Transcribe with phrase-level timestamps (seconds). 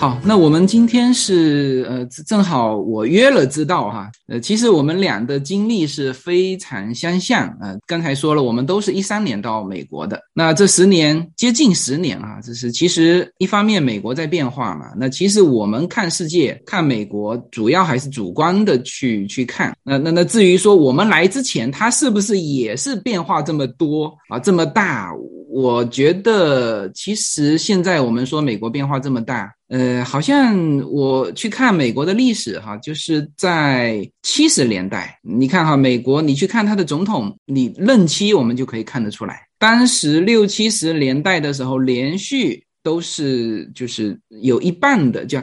[0.00, 7.76] 好，那我们今天是呃，正好我约了知道哈，呃，其实我们俩的经历是非常相像啊。
[7.86, 19.76] 刚才说了，我们都是一三年到美国的，那这十年接近十年啊，这是其实一方面美国在变化嘛，那其实我们看世界看美国，主要还是主观的去去看。
[19.82, 25.12] 那那那至于说我们来之前，它是不是也是变化这么多啊，这么大？
[25.52, 29.52] 我觉得其实现在我们说美国变化这么大。
[29.68, 45.40] 呃，好像我去看美国的历史哈，就是在七十年代，你看哈，美国你去看他的总统，你任期我们就可以看得出来，当时六七十年代的时候，连续都是就是有一半的叫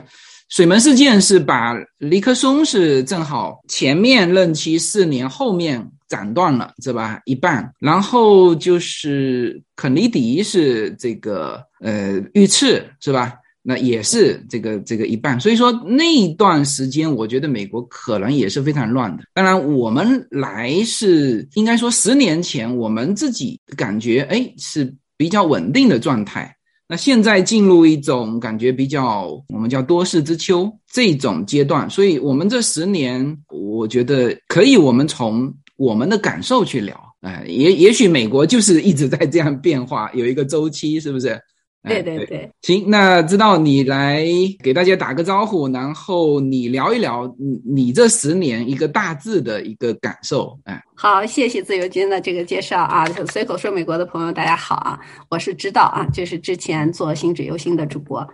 [0.49, 7.19] 水门事件是把尼克松是正好前面任期四年，后面斩断了是吧？
[7.25, 13.33] 一半，然后就是肯尼迪是这个呃遇刺是吧？
[13.69, 19.23] 那也是这个这个一半，所以说那段时间，我觉得美国可能也是非常乱的。
[19.33, 26.55] 当然，我们来是应该说十年前，我们自己感觉哎是比较稳定的状态。
[26.87, 37.01] 那现在进入一种感觉比较我们叫多事之秋这种阶段，所以我们这十年，我觉得可以，我们从我们的感受去聊。
[37.21, 41.39] 哎，也也许美国就是一直在这样变化，有一个周期，是不是？
[41.87, 44.25] 对对对，行，那知道你来
[44.61, 58.27] 给大家打个招呼，然后你聊一聊你你这十年一个大致的一个感受，哎，好，谢谢自由军的这个介绍啊，随口说美国的朋友大家好啊，我是知道啊，就是之前做星指游星的主播，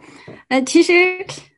[0.48, 0.94] 呃，其实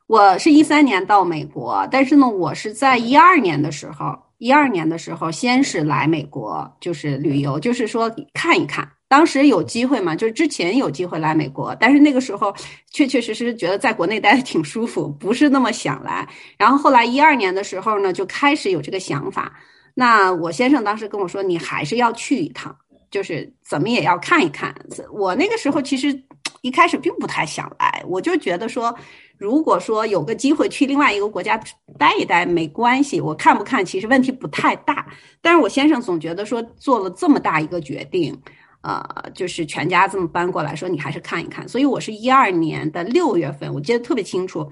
[0.08, 8.90] 我是一三年到美国，但是呢，我是在一二年的时候，一二年的时候先是来美国，就是旅游，就是说看一看。
[9.08, 12.54] 当时有机会嘛，就是之前有机会来美国，但是那个时候
[12.92, 16.28] 确确实实觉得在国内待的挺舒服，不是那么想来。
[16.58, 19.54] 然后后来一二年的时候呢，就开始有这个想法。
[19.94, 22.76] 那我先生当时跟我说：“你还是要去一趟，
[23.12, 24.76] 就是怎么也要看一看。”
[25.14, 26.24] 我那个时候其实
[26.62, 28.94] 一开始并不太想来，我就觉得说，
[29.38, 31.60] 如果说有个机会去另外一个国家
[31.98, 35.08] 待一待没关系，我看不看其实问题不太大。
[35.42, 38.40] 但是我先生总觉得说做了这么大一个决定。
[38.82, 39.04] 呃，
[39.34, 41.68] 就是全家这么搬过来，说你还是看一看。
[41.68, 44.72] 所以我是一二年的六月份，我记得特别清楚，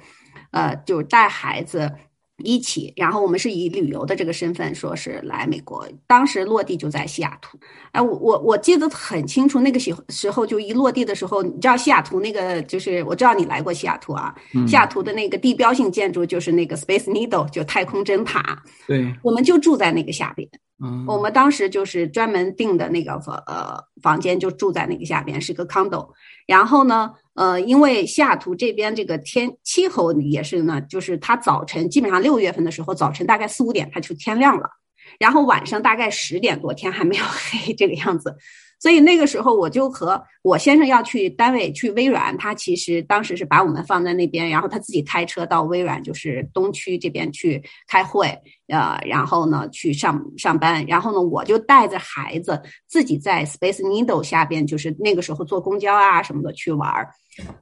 [0.51, 1.91] 呃，就带孩子
[2.43, 5.87] 一起，然后我们是以旅游的这个身份，说是来美国。
[6.05, 7.57] 当时落地就在西雅图，
[7.91, 14.35] 哎，我我我记得很清楚，那个时时候就一落地的时候，你知道西雅图那个就是我知道你来过西雅图啊，
[14.67, 20.47] 西雅图的那个地标性建筑就是那个 Space Needle，就太空针塔，对，我们就住在那个下边。
[20.83, 26.09] 嗯我们当时就是专门订的那个房呃房间，就住在那个下边，是个 condo。
[26.45, 34.69] 然后呢，呃，因为西雅图这边这个天气候也是呢，就是它早晨基本上六月份的时候，早晨大概四五点它就天亮了，
[35.19, 38.35] 然后晚上大概十点多天还没有 黑这个样子。
[38.83, 57.07] 所以那个时候，我就和我先生要去单位去微软，他其实当时是把我们放在那边，然后他自己开车到微软，就是东区这边去开会，呃，然后呢去上上班，然后呢我就带着孩子自己在 Space Needle 下边，就是那个时候坐公交啊什么的去玩儿。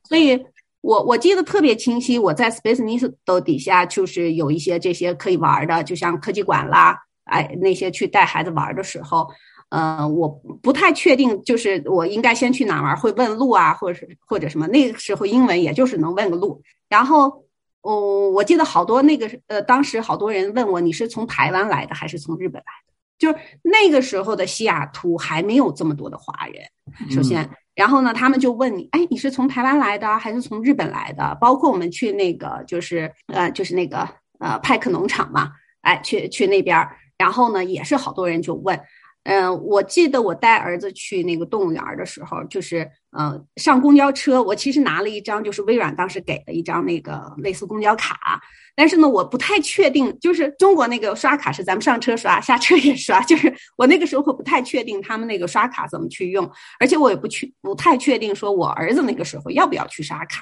[0.10, 0.44] 所以
[0.82, 9.28] 我我记得特别清晰，我在 Space Needle 底下就是有一些这些可以玩的，就像科技馆啦，哎那些去带孩子玩的时候。
[9.72, 10.28] 呃，我
[10.62, 14.68] 不太确定，就是我应该先去哪玩，会问路啊，或者是或者什么。
[14.68, 16.62] 那个时候英文也就是能问个路。
[16.90, 17.46] 然后，
[17.82, 22.94] 哦，我记得好多那个呃，当时好多人问我，你是从台湾来的还是从日本来的？
[23.18, 26.56] 就是那个时候的西雅图还没有这么多的华人。
[27.10, 31.38] 首先，然后呢，他们就问你，哎，你是从台湾来的还是从日本来的？
[31.40, 34.06] 包括我们去那个就是呃，就是那个
[34.40, 36.86] 呃派克农场嘛，哎，去去那边，
[37.18, 38.78] 然后呢，也是好多人就问。
[39.24, 48.42] 嗯，我记得我带儿子去那个动物园的时候，就是嗯上公交车，我其实拿了一张，就是微软当时给的一张那个类似公交卡。
[48.74, 56.50] 但是呢，我不太确定，就是中国那个刷卡是咱们上车刷，下车也刷，就是我那个时候不太确定他们那个刷卡怎么去用，
[56.80, 60.42] 而且我也不去不太确定说我儿子那个时候要不要去刷卡。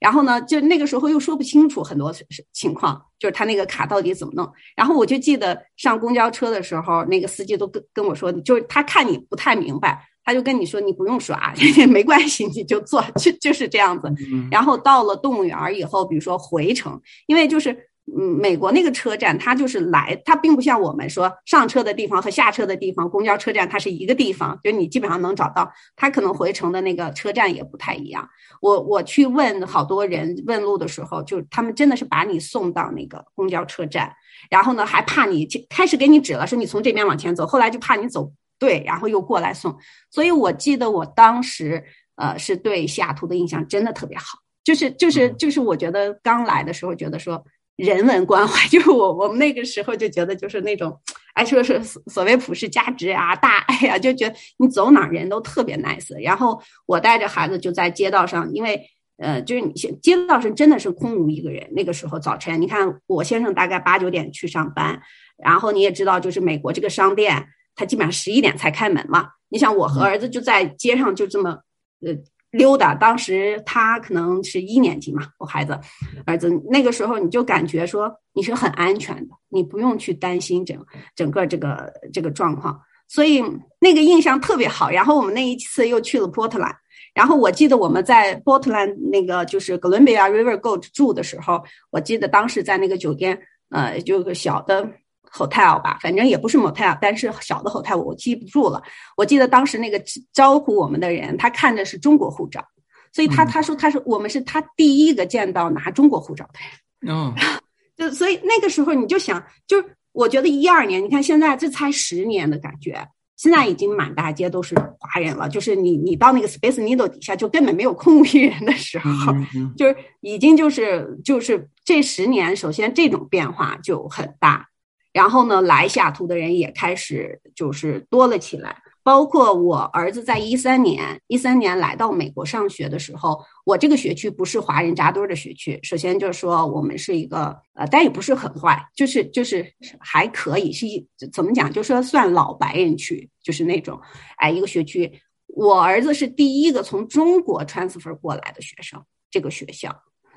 [0.00, 2.14] 然后呢，就那个时候又说不清楚很多
[2.52, 4.48] 情况，就是他那个卡到底怎么弄。
[4.76, 10.06] 然后我就记得上公交车的时候，那个司机都跟跟我说，就是他看你不太明白。
[10.24, 11.52] 他就跟你说，你不用刷，
[11.88, 14.12] 没关系，你就坐，就就是这样子。
[14.50, 25.72] 然后到了动物园以后，比如说回程，因为就是嗯，美国那个车站，它就是来，它并不像我们说上车的地方和下车的地方，公交车站它是一个地方，就你基本上能找到。
[25.96, 28.28] 它可能回程的那个车站也不太一样。
[28.60, 34.12] 我我去问好多人问路的时候，就他们真的是把你送到那个公交车站，
[34.50, 39.76] 然后呢还怕你开始给你指了，说你从这边往前走，后来就怕你走对，然后又过来送。
[40.10, 41.84] 所以我记得我当时
[42.16, 47.44] 呃是对西雅图的印象真的特别好，就是就是就是我觉得刚来的时候觉得说。
[47.76, 50.96] 人文关怀， 就是我我们那个时候就觉得就是那种，
[51.32, 56.16] 哎，说是所谓普世价值啊，大爱呀，就觉得你走哪人都特别 nice。
[56.22, 58.80] 然后我带着孩子就在街道上，因为
[59.16, 61.68] 呃，就是你街道上真的是空无一个人。
[61.72, 65.02] 那个时候早晨，你看我先生大概八九点去上班，
[65.36, 69.28] 然后你也知道，就是美国这个商店，它基本上十一点才开门嘛。
[69.48, 71.58] 你想我和儿子就在街上就这么
[72.00, 72.14] 呃。
[72.54, 75.76] 溜达，当时他可能是一年级嘛，我孩子
[76.24, 80.78] 儿子那个时候你就感觉说你是很安全的，你不用去担心整
[81.16, 83.42] 整个这个这个状况，所以
[83.80, 84.88] 那个印象特别好。
[84.88, 86.72] 然后我们那一次又去了波特兰，
[87.12, 91.60] 然后我记得我们在波特兰那个就是哥伦比亚 River Goat 住的时候，
[91.90, 93.36] 我记得当时在那个酒店，
[93.70, 94.88] 呃，就个小的。
[95.34, 98.80] Hotel 吧，反正也不是 motel，但是小的 hotel 我记不住了。
[99.16, 100.00] 我记得当时那个
[100.32, 102.64] 招呼我们的人，他看的是中国护照，
[103.12, 107.14] 所以他他说他是我们是他第一个见到拿中国护照的人。
[107.14, 107.34] 嗯，
[107.98, 109.82] 就所以那个时候你就想，就
[110.12, 113.04] 我觉得一二年，你看现在这才十年的感觉，
[113.36, 115.48] 现在已经满大街都是华人了。
[115.48, 119.34] 就是你你到那个 Space Needle 底下，就根本没有空无一人的时候，
[119.76, 124.68] 就是已经就是就是这十年，首先这种变化就很大。
[125.14, 135.78] 然后呢，来雅图的人也开始就是多了起来，包括我儿子在一三年一三年来到美国上学的时候，我这个学区不是华人扎堆的学区。
[135.84, 139.64] 首先就是说，我们是一个呃，但也不是很坏，就是就是
[140.00, 144.00] 还可以，是一怎么讲，就说算老白人区，就是那种
[144.38, 145.10] 哎一个学区。
[145.46, 149.00] 我儿子是第一个从中国 transfer 过来的学生，
[149.30, 149.94] 这个学校。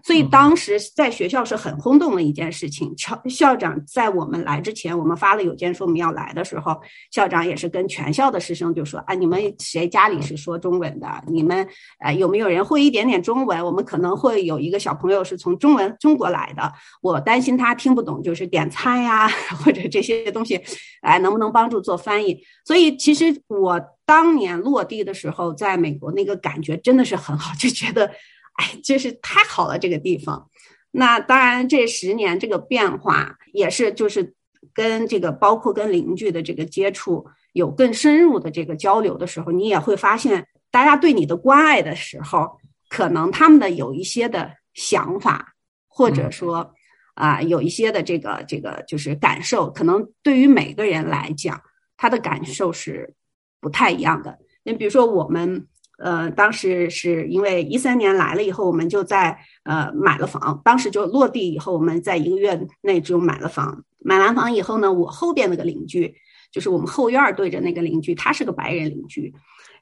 [0.07, 2.93] 所以当时在学校是很轰动的一件事情。
[2.97, 6.79] 校校长在我们来之前，我们发了邮件说我们要来的时候，
[7.11, 11.21] 校长也是跟全校的师生就说：“啊，你们谁家里是说中文的？
[11.27, 11.67] 你们
[11.99, 13.65] 呃有没有人会一点点中文？
[13.65, 16.71] 我们可能会有一个小朋友是从中文中国来的，
[17.01, 19.27] 我担心他听不懂，就是点餐呀
[19.61, 20.57] 或者这些东西，
[21.01, 22.41] 哎，能不能帮助做翻译？
[22.63, 28.09] 所以其实我当年落地的时候，在美国那个感觉真的是很好，就觉得。
[28.57, 30.49] 哎，就是太好了，这个地方。
[30.91, 34.33] 那当然，这十年这个变化也是，就是
[34.73, 42.57] 跟这个包括跟邻居的这个接触有更深入的这个交流的时候，你也会发现，大家对你的关爱的时候，
[42.89, 45.53] 可能他们的有一些的想法，
[45.87, 46.73] 或者说
[47.13, 51.61] 啊，有一些的这个这个就是感受，可能对于每个人来讲，
[51.95, 53.13] 他的感受是
[53.61, 54.39] 不太一样的。
[54.63, 55.67] 你比如说我们。
[55.97, 60.61] 呃，当时是因为一三年来了以后，我们就在呃买了房。
[60.63, 63.83] 当时就落地以后，我们在一个月内就买了房。
[63.97, 66.13] 买完房以后呢，我后边那个邻居，
[66.51, 69.33] 就是我们后院对着那个邻居，他是个白人邻居。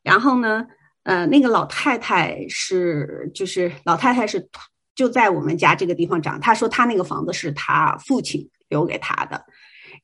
[0.04, 0.66] 然后呢，
[1.04, 4.50] 呃，那个老太太是，就是老太太是
[4.96, 6.40] 就在我们家这个地方长。
[6.40, 9.46] 她说她那个房子是她父亲留给她的。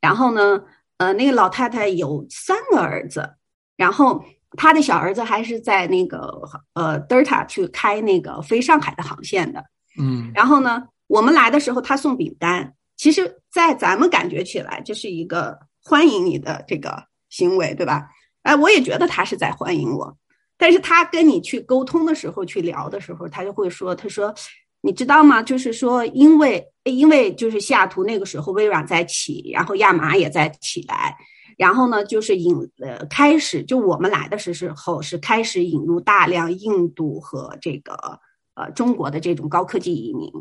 [0.02, 0.62] 然后呢，
[0.98, 3.36] 呃，那个老太太有三个儿子，
[3.78, 4.26] 然后。
[4.58, 6.42] 他的小儿子还是在那个
[6.74, 9.64] 呃德尔塔去开那个飞上海的航线的，
[9.98, 18.10] 嗯，然后呢，我们来的时候他送饼干，其实，在咱们感觉起来就是一个欢迎你的这个行为，对吧？
[18.44, 20.18] 哎，我也觉得他是在欢迎我，
[20.58, 24.34] 但是他跟你去沟通的时候，去聊的时候，他就会说，他说，
[24.82, 25.42] 你知道吗？
[25.42, 31.16] 就是说，因为因为就是西雅图那个时候微软在起，然后亚麻也在起来。
[31.58, 38.20] 然后呢，就是引呃开始，就我们来的时时候是开始引入大量印度和这个
[38.56, 40.32] 呃中国的这种高科技移民。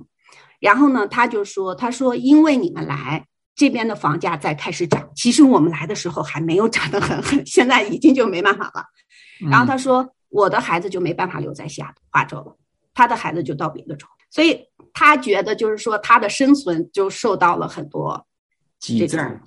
[0.60, 8.84] 然后呢，他就说，他说因为你们来这边的房价在开始涨，其实我们来的时候还没有涨得很狠，现在已经就没办法了。
[9.50, 12.56] 然后他说，我的孩子就没办法留在西雅图、华州了，
[12.92, 14.60] 他的孩子就到别的州，所以
[14.92, 18.26] 他觉得就是说他的生存就受到了很多
[18.78, 19.42] 挤占。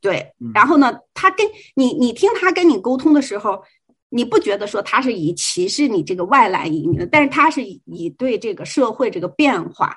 [0.00, 3.62] 对，然后呢，他跟你，你听他跟你沟通的时候，
[4.10, 9.94] 你不觉得说他是以歧视你这个外来移民的，但是他是以对这个社会这个变化，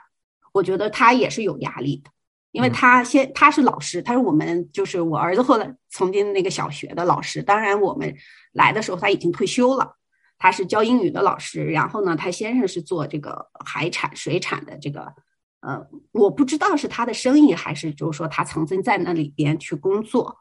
[0.53, 2.09] 我觉得他也是有压力的，
[2.51, 8.15] 因为他先他是老师，他是我们就是我儿子后来曾经那个小学的老师，当然我们
[8.51, 9.95] 来的时候他已经退休了，
[10.37, 15.13] 他是教英语的老师，然后呢，他先生是做这个海产水产的这个
[15.61, 20.35] 呃，我不知道是他的生意还是就是说他曾经在那里边去工作，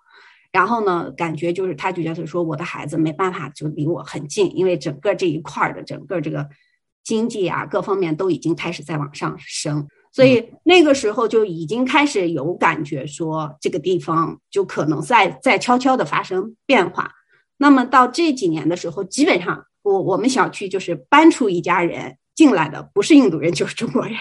[0.51, 6.49] 然后呢，感觉就是他就觉得说我的孩子没办法就离我很近，因为整个这一块的整个这个
[7.05, 9.87] 经济啊各方面都已经开始在往上升。
[10.13, 17.13] 所以那个时候就已经开始有感觉，说这个地方就可能在在悄悄的发生变化。
[17.59, 24.17] 那么到这几年的时候，基本上我我们小区就是搬出一家人进来的，不是印度人就是中国人。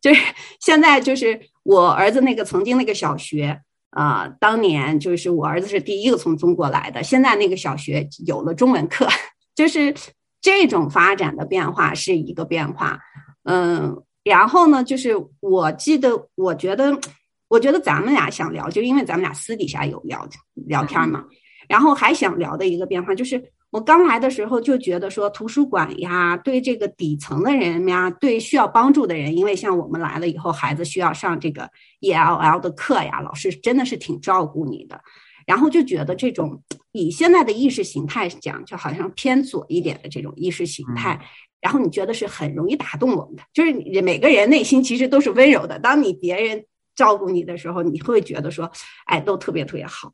[0.00, 0.20] 就是
[0.60, 3.60] 现在就是我儿子那个曾经那个小学
[3.90, 9.08] 啊，当年就是我儿子是第一个从中国来的，现在那个小学有了中文课，
[9.54, 9.94] 就是
[10.40, 12.98] 这种发展的变化是一个变化，
[13.44, 14.02] 嗯。
[14.22, 17.00] 然后呢，就是我记得，我觉得，
[17.48, 21.24] 我觉得咱们俩想聊，就因为咱们俩私底下有聊聊天嘛。
[21.66, 35.00] 然后还想聊的一个变化，就是我刚来的时候就觉得说，图书馆呀，对这个底层的人呀，对需要帮助的人，因为像我们来了以后，孩子需要上这个 ELL 的课呀，老师真的是挺照顾你的。
[35.46, 36.62] 然后就觉得这种
[36.92, 41.20] 以现在的意识形态讲，就好像偏左一点的这种意识形态。
[41.60, 45.78] 然后你觉得是很容易打动我们的，就是每个人内心其实都是温柔的。
[45.78, 48.70] 当你别人照顾你的时候，你会觉得说，
[49.06, 50.12] 哎，都特别特别好。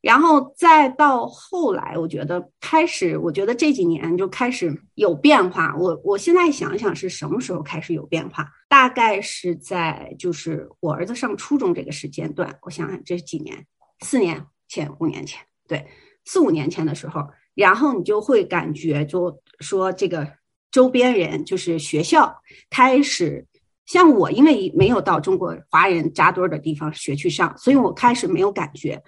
[0.00, 5.74] 然后再到后来，我觉得开始，我觉得这几年就开始有变化。
[5.76, 8.48] 我我现在想想是什么时候开始有变化？
[8.68, 12.58] 大概是在就是我儿子上初中这个时间段。
[12.62, 13.66] 我想想这几年，
[14.00, 15.86] 四年前、五年前，对，
[16.24, 20.38] 四五年前的时候，然后你就会感觉就说这个。
[20.70, 23.46] 周边人就是学校开始，
[23.88, 29.02] 像我，因为没有到中国华人扎堆的地方学去上，所以我开始没有感觉。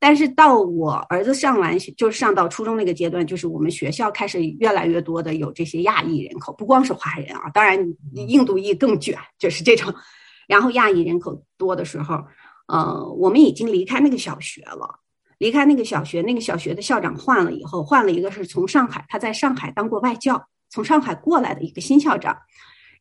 [0.00, 7.78] 但是到我儿子上完，就是上到初中那个阶段，就是我们学校开始越来越多的有这些亚裔人口，不光是华人啊，当然
[8.12, 9.94] 印度裔更卷，就是这种。
[10.48, 12.20] 然后亚裔人口多的时候，
[12.66, 14.98] 呃，我们已经离开那个小学了，
[15.38, 20.44] 离开那个小学，那个小学的校长换了以后，换了一个是从上海，他在上海当过外教。
[20.70, 22.36] 从上海过来的一个新校长，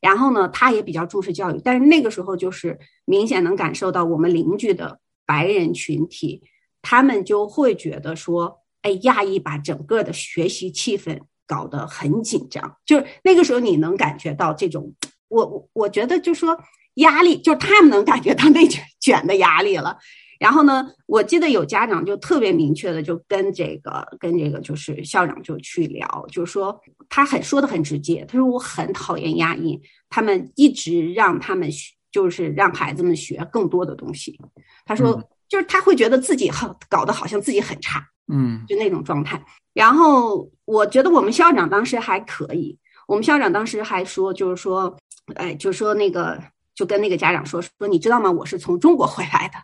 [0.03, 6.43] 然后呢，他也比较重视教育，但是那个时候就是明显能感受到我们邻居的白人群体，
[6.81, 14.93] 他们就会觉得说，哎，亚裔把整个的学习气氛搞得很紧张，就是那个时候你能感觉到这种，
[15.29, 16.59] 我我我觉得就说
[16.95, 19.97] 压力，就是他们能感觉到那卷卷的压力了。
[20.43, 34.37] 然后呢，我记得有家长就特别明确的就跟这个跟这个就是校长就去聊，就是说他很说的很直接，他说我很讨厌压抑，他们一直让他们学，就是让孩子们学更多的东西。
[34.85, 39.41] 他说就是他会觉得自己好搞得好像自己很差，嗯，就那种状态。
[39.73, 44.93] 然后我觉得我们校长当时还可以，我们校长当时还说就是说，
[45.35, 46.37] 哎，就说那个
[46.75, 48.29] 就跟那个家长说说，你知道吗？
[48.29, 49.55] 我是从中国回来的。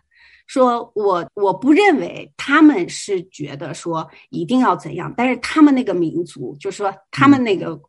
[0.52, 7.80] 说我我不认为他们是觉得说一定要怎样，但是他们那个民族，就是说他们那个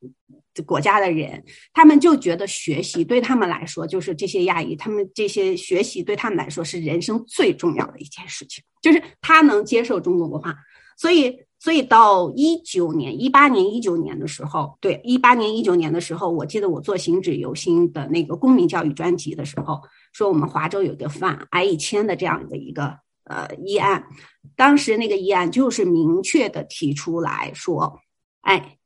[0.63, 10.55] 国家的人，他们就觉得学习对他们来说，就是这些亚裔，他们这些学习对他们来说是人生最重要的一件事情，就是他能接受中国文化，
[10.97, 19.79] 所以所以到一九年、一八年、一九年的时候，对一八年、一九年的时候，我记得我做行止游心的那个公民教育专辑的时候。
[20.11, 24.07] 说我们华州有个犯 I 一千的这样的一个呃议案，
[24.57, 28.01] 当时那个议案就是明确的提出来说，
[28.41, 28.77] 哎，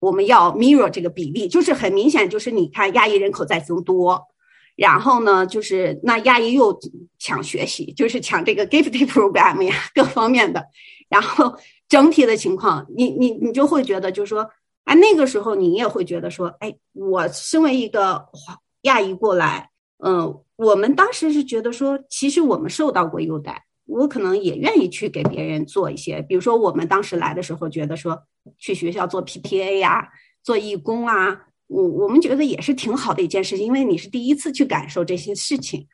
[0.00, 4.26] 我们要 mirror 这个比例，就是很明显，就是你看亚裔人口在增多，
[4.74, 6.76] 然后呢，就是那亚裔又
[7.18, 10.66] 抢学习，就是抢这个 gifted program 呀，各方面的，
[11.08, 11.54] 然后
[11.92, 14.48] 整体的情况，你你你就会觉得，就是说，
[14.84, 20.40] 哎，那个时候你也会觉得说，哎，我身为一个华亚裔过来，嗯。
[20.56, 28.16] 我们当时是觉得说，其实我们受到过优待，我可能也愿意去给别人做一些，比如说我们当时来的时候，觉得说
[28.58, 30.08] 去学校做 PTA 呀，
[30.44, 35.88] 做义工啊，我我们觉得也是挺好的一件事情，因为你是第一次去感受这些事情。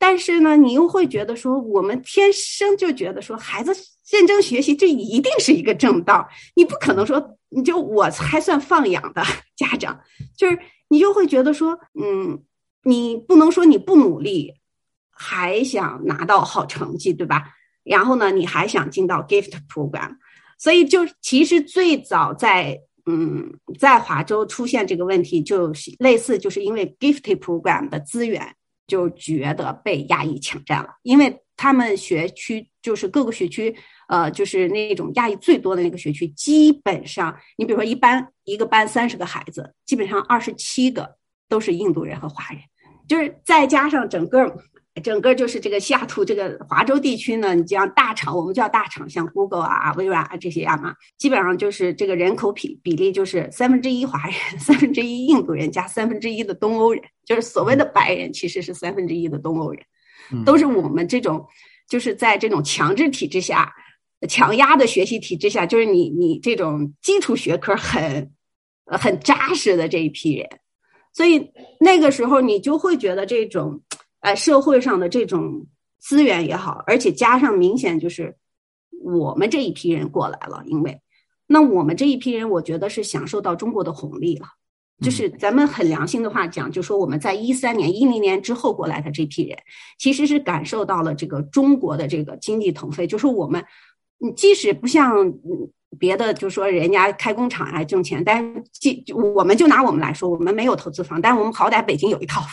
[0.00, 3.72] 但是呢，你又会觉得说，我们天生就觉得说，孩子
[4.10, 9.22] 认真学习，这一定是一个正道，你不可能说，你就我还算放养的
[9.54, 10.00] 家长，
[10.36, 12.42] 就是你就会觉得说，嗯。
[12.82, 14.54] 你不能说你不努力，
[15.10, 17.44] 还想拿到好成绩，对吧？
[17.84, 20.16] 然后呢，你还想进到 gift program，
[20.58, 28.54] 所以就其实最早在嗯在华州出现这个问题，就是类似就是因为 gift program 的资源
[28.90, 33.74] 就觉得被亚裔抢占了，因为他们学区就是各个学区，
[34.08, 41.16] 呃，就是那种亚裔最多的那个学区，基本上你比如说一般一个班三十个孩子，基本上二十七个
[41.48, 42.60] 都是印度人和华人。
[43.08, 44.54] 就是再加上整个。
[45.04, 59.82] 整个就是这个西雅图这个华州地区呢，你像大厂，我们叫大厂，像 Google 啊、微软啊这些亚马，基本上就是这个人口比比例就是三分之一华人，三分之一印度人加三分之一的东欧人，就是所谓的白人其实是三分之一的东欧人，
[60.44, 61.46] 都是我们这种
[61.88, 63.72] 就是在这种强制体制下、
[64.28, 68.32] 强压的学习体制下，就是你你这种基础学科很
[68.86, 70.48] 很扎实的这一批人，
[71.14, 73.80] 所以那个时候你就会觉得这种。
[74.20, 75.66] 哎，社会上的这种
[75.98, 78.36] 资源也好，而且加上明显就是
[79.02, 81.00] 我们这一批人过来了，因为
[81.46, 84.46] 那我们这一批人，我觉得是享受到中国的红利了。
[85.02, 89.58] 就是咱们很良心的话讲，就说我们在一三年、一零年之后过来的这批人，
[89.98, 93.06] 其实是感受到了这个中国的这个经济腾飞。
[93.06, 93.64] 就是我们，
[94.18, 95.32] 你即使不像
[95.98, 102.52] 别的，就说人家开工厂还挣钱，但是即我们就拿我们来说，我们没有投资房，但我们好歹北京有一套房。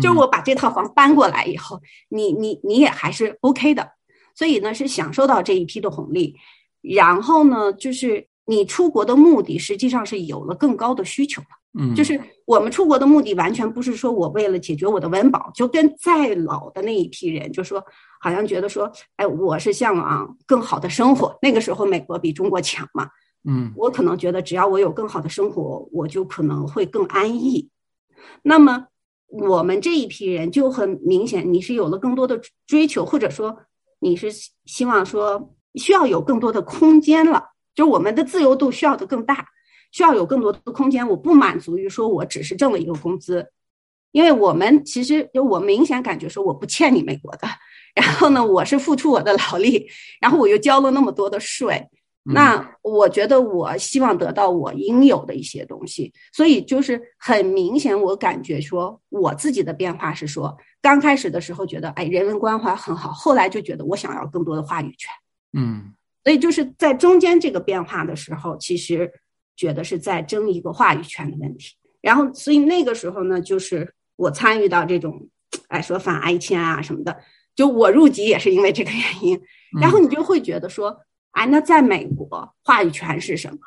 [0.00, 3.92] 就是我把这套房搬过来以后，你你你也还是 OK 的，
[4.34, 6.36] 所以呢是享受到这一批的红利，
[6.80, 11.48] 然后呢就是你出国的目的实际上是有了更高的需求了，
[11.78, 17.82] 嗯，就是我们出国的目的完全不是说我为了解决我的温饱，就跟再老的那一批人就说
[18.20, 23.08] 好像觉得说，哎，我是向往更好的生活，那个时候美国比中国强嘛，
[23.48, 27.70] 嗯，我可能觉得只要我有更好的生活，我就可能会更安逸，
[28.42, 28.86] 那么。
[29.36, 33.58] 我们这一批人就很明显，你是有了更多的追求，或者说
[33.98, 34.28] 你是
[34.64, 37.42] 希望说需要有更多的空间了，
[37.74, 39.44] 就我们的自由度需要的更大，
[39.90, 41.08] 需要有更多的空间。
[41.08, 43.50] 我不满足于说我只是挣了一个工资，
[44.12, 47.48] 因为我们其实就我明显感觉说我不欠你美国的，
[47.96, 49.88] 然后呢，我是付出我的劳力，
[50.20, 51.88] 然后我又交了那么多的税。
[52.26, 65.10] 那我觉得，我希望得到我应有的一些东西，所以就是很明显，我感觉说我自己的变化是说，刚开始的时候觉得哎人文关怀很好，后来就觉得我想要更多的话语权，
[65.52, 65.92] 嗯，
[66.24, 69.12] 所以就是在中间这个变化的时候，其实
[69.54, 75.28] 觉得是在争一个话语权的问题，然后所以那个时候呢，就是我参与到这种，
[75.68, 77.14] 哎说反挨签啊什么的，
[77.54, 79.38] 就我入籍也是因为这个原因，
[79.78, 80.98] 然后你就会觉得说。
[81.34, 83.58] 哎，那在美国，话语权是什么？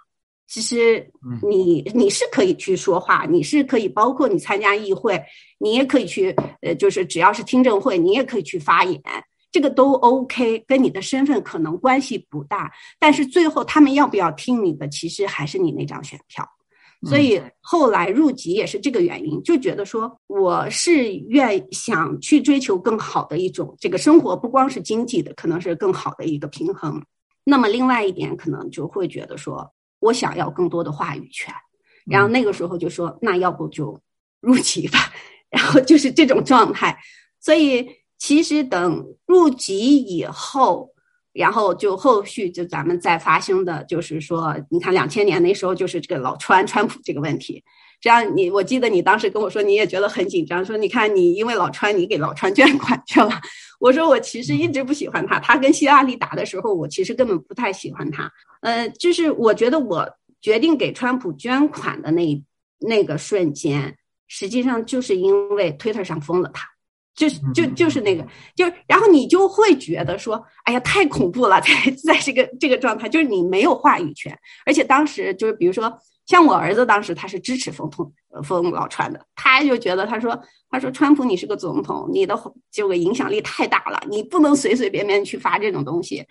[0.48, 1.06] 其实
[1.46, 5.22] 你你是可以去说话，你是可以，包括你参加议会，
[5.60, 9.02] 你也可以去，呃，就是只要是听证会，你也可以去发言，
[9.52, 12.72] 这个都 OK，跟你的身份可能关系不大。
[12.98, 16.48] 但是最后他们要不要听你的，其实还是你那张选票。
[17.06, 27.04] 所以后来入籍也是这个原因，就觉得说我是愿想去追求更好的一种这个生活，不光是经济的，可能是更好的一个平衡。
[27.50, 31.54] 那么另外一点，可能就会觉得说，我想要更多的话语权，
[32.06, 33.98] 然后那个时候就说，那要不就
[34.42, 35.00] 入籍吧，
[35.50, 37.00] 然后就是这种状态。
[37.40, 40.90] 所以其实等入籍以后，
[41.32, 47.64] 然后就后续就咱们再发生的就是说，你看两千年那时候就是这个老川川普这个问题。
[48.00, 53.30] 这样你，我记得你当时跟我说，你也觉得很紧张，说你看你因为老川，你给老川捐款去了。
[53.80, 58.32] 我说我其实一直不喜欢他，他跟希拉里打的时候，我其实根本不太喜欢他。
[58.62, 60.08] 呃，就是我觉得我
[60.42, 62.44] 决定给川普捐款的那
[62.80, 66.68] 那个瞬间，实际上就是因为 Twitter 上封了他，
[67.16, 71.70] 就是就就是那个，就然后你就会觉得说，哎呀，太恐怖了，在
[72.06, 76.00] 在这个这个状态，就是你没有话语权，而且当时就是比如说。
[76.28, 78.14] 像我儿子当时他是支持封通
[78.44, 80.38] 封老川的，他就觉得他说
[80.70, 82.38] 他说川普你是个总统，你的
[82.70, 86.24] 这个影响力太大了，你不能随随便便去发这种东西。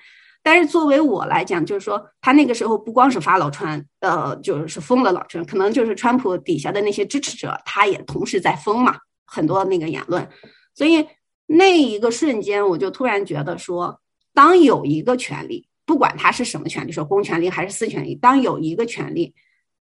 [0.43, 10.29] 但是作为我来讲，就是说他那个时候不光是发老川，呃，就是封了老川，可能就是川普底下的那些支持者，他也同时在封嘛，很多那个言论。
[10.75, 11.07] 所以
[11.47, 13.99] 那一个瞬间，我就突然觉得说，
[14.35, 19.35] 当有一个权利，不管他是什么权利，说公权力还是私权利，当有一个权利。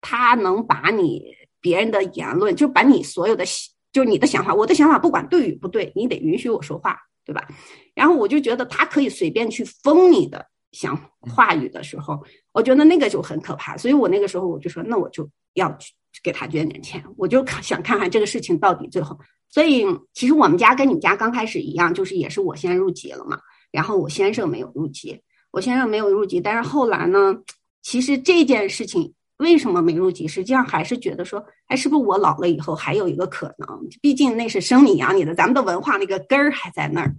[0.01, 1.23] 他能把你
[1.61, 3.45] 别人的言论，就把你所有的，
[3.93, 7.49] 就是你的想法，我的想法，不管对与不对，你得允许我说话，对吧？
[7.95, 13.77] 然后我就觉得他可以随便去封你的想话语的时候，我觉得那个就很可怕。
[13.77, 19.19] 所以我那个时候我就说，那我就要去给他捐点钱，我就想看看这个事情到底最后。
[19.49, 23.41] 所以其实我们家跟你们家刚开始一样，就是也是我先入籍了嘛，
[23.73, 27.35] 然后我先生没有入籍，我先生没有入籍，但是后来呢，
[27.83, 29.15] 其实这件事情。
[29.39, 30.27] 为什么没入籍？
[30.27, 33.69] 实际上还是觉得说，哎，是不是我老了以后还有一个可能？
[34.01, 37.15] 毕竟那是生你养你的，咱们的文化那个根儿还在那儿。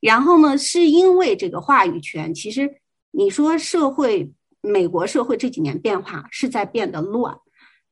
[0.00, 2.68] 然后呢，是因为这个话语权，其实
[3.12, 7.36] 你说社会，美国社会这几年变化是在变得乱，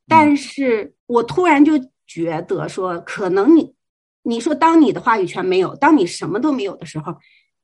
[0.07, 1.73] 但是我突然就
[2.07, 3.75] 觉得说，可能你
[4.23, 7.14] 你说当你的话语权没有，当你什么都没有的时候，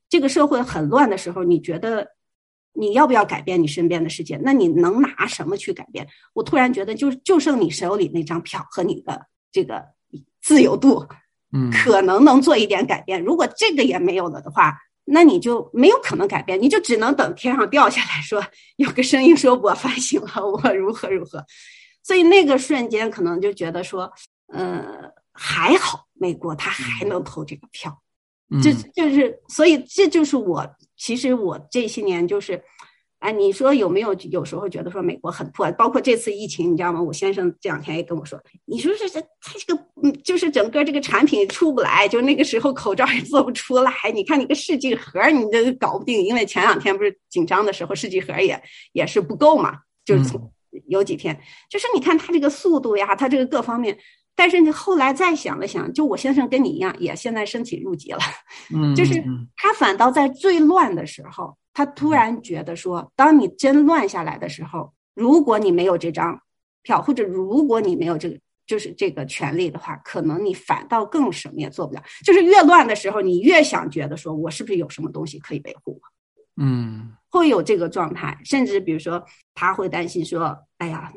[0.09, 2.07] 这个社会很乱的时候，你觉得
[2.73, 4.37] 你要不要改变你身边的世界？
[4.43, 6.07] 那你能拿什么去改变？
[6.33, 9.83] 我突然觉得，就就剩你手里那张票和你的这个
[10.41, 11.07] 自由度，
[11.53, 13.23] 嗯，可能能做一点改变。
[13.23, 18.41] 如果这个也没有了的话，那你就没有可能改变，你就只能等天上掉下来说
[18.77, 21.45] 有个声音说我反省了，我如何如何。
[22.03, 24.11] 所以那个瞬间可能就觉得说，
[24.53, 28.00] 呃，还好美国他还能投这个票，
[28.61, 32.61] 这就是所以这就是我其实我这些年就是。
[33.21, 35.71] 哎，你说有没有有时候觉得说美国很破？
[35.73, 36.99] 包括这次疫情，你知道吗？
[36.99, 43.93] 我先生这两天也跟我说，你说这这他这个嗯，就是整个这个产品出不来，就那个时候口罩也做不出来。
[44.15, 48.59] 你看你个试剂盒，你这搞不定，因为前两天不是紧张的时候，试剂盒也
[48.93, 50.51] 也是不够嘛，就是从
[50.87, 53.95] 有几天，就是你看他这个速度呀，他这个各方面。
[54.41, 58.19] 但是你后来再想了想，就我先生跟你一样，也现在申请入籍了，
[58.73, 59.23] 嗯，就是
[59.55, 61.55] 他反倒在最乱的时候。
[61.71, 66.41] 他突然觉得说，当你真乱下来的时候，如果你没有这张
[66.81, 72.01] 票，或者如果你没有这个就是这个权利的话，可能你反倒更什么也做不了。
[72.25, 76.63] 就是越乱的时候，你越想觉得说，我是不是有什么东西可以维护我？
[76.63, 78.35] 嗯，会有这个状态。
[78.43, 79.23] 甚至比如说，
[79.53, 81.13] 他会担心说，哎呀，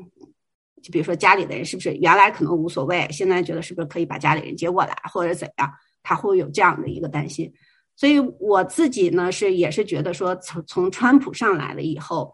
[0.85, 5.73] 就比如说家里的人是不是原来可能无所谓，现在觉得是不是可以把家里人接过来，或者怎样？
[6.03, 7.51] 他会有这样的一个担心。
[7.97, 12.31] 所以我自己呢是也是觉得说，从从川普上来了以后，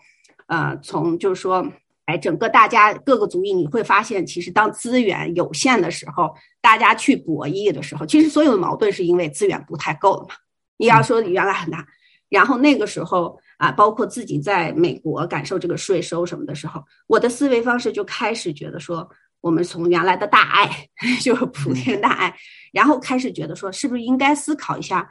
[0.48, 1.64] 呃，从就是说，
[2.06, 10.34] 哎，整个大家各个族裔，你会发现，其实当资源有限的时候，大家去博弈的时候，其实所有的矛盾是因为资源不太够了嘛。
[10.76, 11.86] 你要说原来很大，
[12.28, 19.07] 然后那个时候啊，包括自己在美国感受这个税收什么的时候，我的思维方式就开始觉得说，
[19.42, 20.88] 我们从原来的大爱，
[21.20, 22.35] 就是普天大爱，
[22.73, 25.07] 然后开始觉得说，是不是应该思考一下。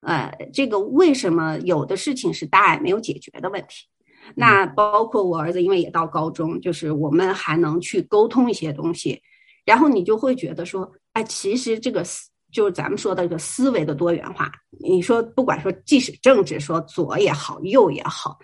[0.00, 3.86] 呃，这个为什么有的事情是大爱没有解决的问题？
[4.34, 9.20] 那包括我儿子，因为也到高中，就是我们还能去沟通一些东西，
[9.66, 14.50] 然后你就会觉得说，哎，其实这个思就是咱们说的这个思维的多元化。
[14.82, 18.38] 你说不管说即使政治说左也好，右也好，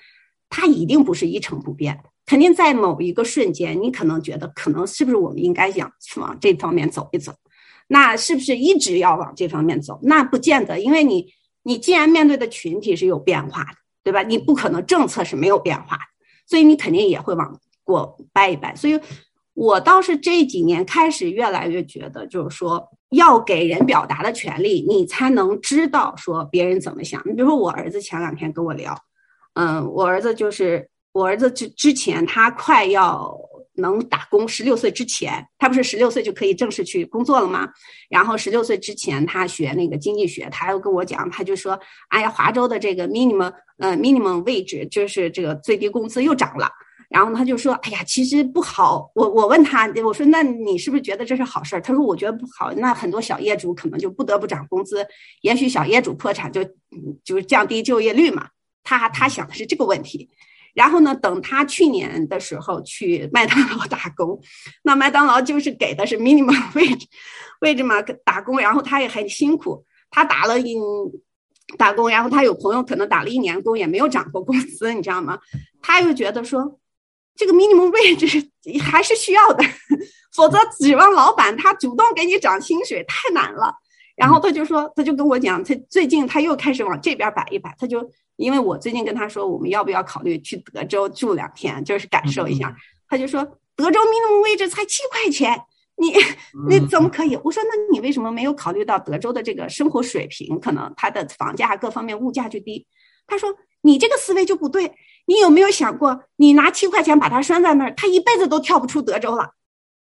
[0.49, 7.33] 它一定不是一成不变，肯定在某一个瞬间，你可能觉得可能是不是我们应该想往这方面走一走？
[7.89, 9.99] 那是不是一直要往这方面走？
[10.03, 11.33] 那不见得，因为你。
[11.69, 13.71] 你既然面对的群体是有变化的，
[14.05, 14.23] 对吧？
[14.23, 16.03] 你不可能政策是没有变化的，
[16.47, 18.73] 所以你肯定也会往过掰一掰。
[18.77, 18.97] 所以，
[19.57, 27.21] 我倒是这几年开始越来越觉得，就是说要给人表达的权利，你才能知道说别人怎么想。
[27.25, 28.97] 你比如说，我儿子前两天跟我聊，
[29.55, 33.37] 嗯，我儿子就是我儿子之之前他快要。
[33.79, 37.69] 能打工，十六岁之前，他不是十六岁就可以正式去工作了吗？
[38.09, 46.71] 然后十六岁之前，他学那个经济学，他又跟我讲，他就说，哎呀，华州的这个 minimum 呃 minimum wage 就是这个最低工资又涨了。
[47.17, 49.11] 然后他就说，哎呀，其实不好。
[49.15, 51.81] 我我问他，我说那你是不是觉得这是好事儿？
[51.81, 52.71] 他说我觉得不好。
[52.75, 55.07] 那很多小业主可能就不得不涨工资，
[55.41, 56.63] 也许小业主破产就
[57.25, 58.49] 就是降低就业率嘛。
[58.85, 60.29] 他他想的是这个问题。
[60.75, 61.15] 然后呢？
[61.15, 64.39] 等他去年的时候去麦当劳打工，
[64.83, 67.05] 那麦当劳就是给的是 minimum wage，
[67.63, 68.59] 位置嘛，打工。
[68.59, 70.77] 然后他也很辛苦，他打了一
[71.79, 75.39] 打工，然后他有朋友可能打了一年工也没有涨过工资，你知道吗？
[75.81, 76.79] 他又觉得说，
[77.37, 78.49] 这个 minimum wage
[78.83, 79.65] 还是需要的，
[80.35, 83.75] 否则指望老板他主动给你涨薪水太难了。
[84.17, 88.11] 然后他就说，他就跟我讲，他最近他又开始往这边摆一摆，他就。
[88.37, 92.77] 因为我最近跟他说，我们要不要考虑去德州住两天，就是感受一下。
[93.09, 93.43] 他就说，
[93.75, 95.59] 德州 minimum wage 才七块钱，
[95.97, 96.13] 你
[96.69, 97.35] 你怎么可以？
[97.43, 100.61] 我说，那你为什么没有考虑到德州的这个生活水平？
[100.61, 102.87] 可能它的房价各方面物价就低。
[103.27, 103.49] 他说，
[103.81, 104.93] 你这个思维就不对。
[105.27, 109.51] 你有没有想过，你拿七块钱把他拴在那儿，他一辈子都跳不出德州了。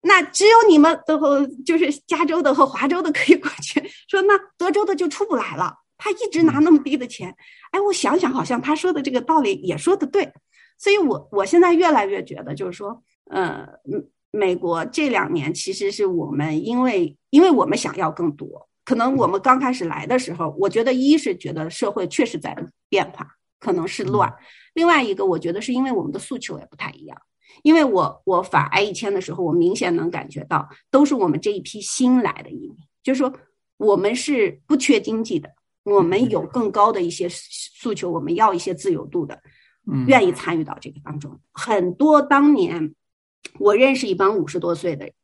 [0.02, 5.76] 那只有你们的和就是加州的和华州的可以过去，说那德州的就出不来了。
[5.98, 7.36] 他一直拿那么低的钱，
[7.72, 10.32] 哎，我想想，好像他说的这个道理也说的对，
[10.78, 13.68] 所以我我现在越来越觉得，就是说，呃，
[14.32, 22.56] 美国这两年其实是我们因为因为我们想要更多，可能我们刚开始来的时候，我觉得一是觉得社会确实在
[22.88, 23.28] 变化，
[23.60, 24.30] 可能是乱；
[24.74, 27.22] 另外一个，我觉得是因为我们的诉求也不太一样。
[27.64, 33.34] 因为我我法 I 一签的时候，我明显能感觉到，都是我们这一批新来的移民，就是说
[33.78, 35.50] 我们是不缺经济的。
[35.84, 39.42] 我们有更高的一些诉求，我们要一些自由度的，
[40.06, 41.40] 愿意参与到这个当中。
[41.52, 42.94] 很多当年
[43.58, 45.16] 我认识一帮五十多岁的人，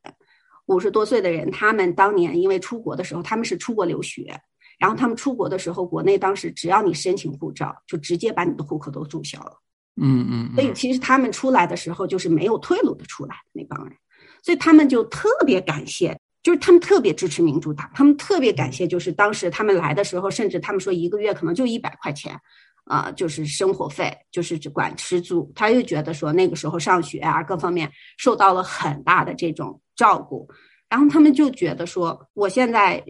[0.66, 4.42] 五十多岁的人，他们当年因为出国的时候，他们是出国留学，
[4.80, 9.54] 然后他们出国的时候，国内当时只要你申请护照，就直接把你的户口都注销了。
[10.02, 10.56] 嗯嗯。
[10.56, 13.96] 所以其实他们出来的时候就是没有退路的出来那帮人，
[14.44, 22.40] 所以他们就特别感谢，就是他们特别支持民主党，他们特别感谢，就是当时他们来的时候，甚至他们说一个月可能就一百块钱。
[22.88, 25.52] 啊，就是生活费，就是只管吃住。
[25.56, 30.48] 他又觉得说那个时候上学啊，各方面受到了很大的这种照顾，
[30.88, 33.04] 然后他们就觉得说，我现在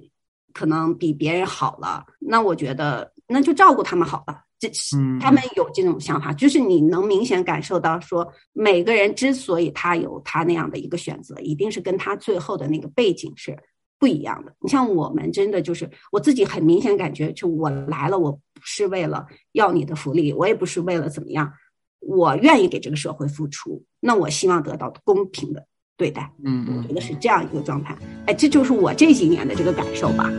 [0.56, 4.42] 可能比别人好了，那我觉得那就照顾他们好了。
[4.58, 4.72] 这
[5.20, 13.56] 他们有这种想法，就是你能明显感受到说，每个人之所以他有他那样的一个选择，一定是跟他最后的那个背景是。
[13.98, 21.54] 不一样的，你像我们真的就是我自己很明显感觉，就我来了，我不是为了要你的福利，我也不是为了怎么样，
[22.02, 25.66] 我愿意给这个社会付出，那我希望得到公平的
[25.98, 30.30] 对待，嗯，我觉得是这样一个状态，哎，这就是我这几年的这个感受吧。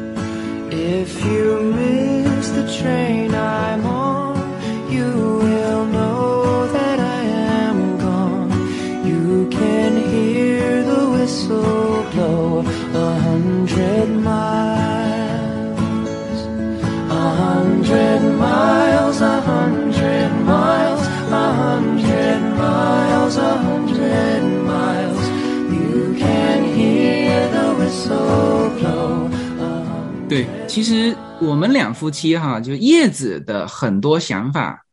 [30.28, 34.84] 对，其实我们两夫妻哈，就叶子的很多想法，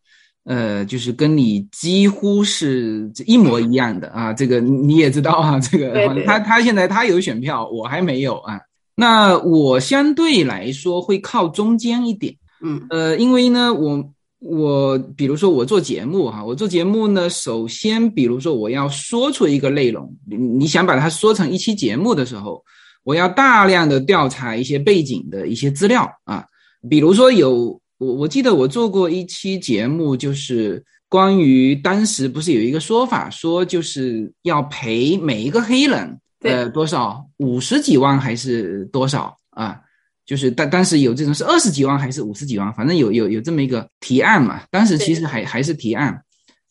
[0.44, 4.32] 呃，就是跟你几乎是一模一样的啊。
[4.32, 8.60] 这个你也知道啊，这个他他现在他有选票，我还没有啊。
[8.96, 14.08] 那我相对来说会靠中间一点，嗯，呃，因为呢，我
[14.40, 22.64] 我比如说我做节目哈，我做节目呢，首先比如说我要说出一个内容，你你想把它说成一期节目的时候，
[23.04, 26.46] 我要大量的调查一些背景的一些资料啊，
[26.90, 36.20] 比如说有我我记得我做过一期节目，就是关于当时不是有一个说法说就是要赔每一个黑人。
[36.46, 39.80] 呃，多少五十几万还是多少啊？
[40.26, 44.62] 就是当当时有这种是二十几万还是五十几万，反正有有有这么一个提案嘛。
[44.70, 46.22] 当时其实还还是提案，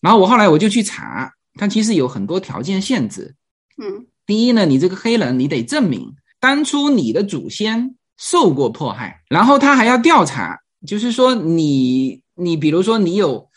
[0.02, 3.34] 然后我后来我就去查，它其实有很多条件限制。
[3.82, 13.48] 嗯，第一呢，你这个黑人你得证明当初你的祖先受过迫害，然后他还要调查，就是说你你比如说你有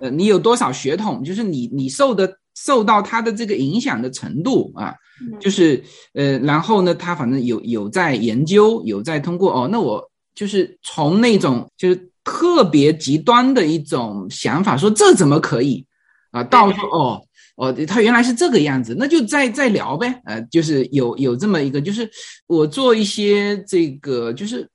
[0.00, 4.94] 呃你有多少血统，就是你你受的受到他的这个影响的程度啊。
[5.38, 5.80] 就是
[6.14, 9.68] 呃，然后呢，他反正有有在研究，有在通过哦。
[9.70, 10.02] 那我
[10.34, 15.86] 就是从那种就是特别极端的一种想法，说这怎么可以
[16.32, 16.42] 啊？
[16.42, 17.22] 到说哦
[17.56, 20.20] 哦，他原来是这个样子，那就再再聊呗。
[20.24, 22.10] 呃，就是有有这么一个，就是
[22.46, 24.68] 我做一些这个就是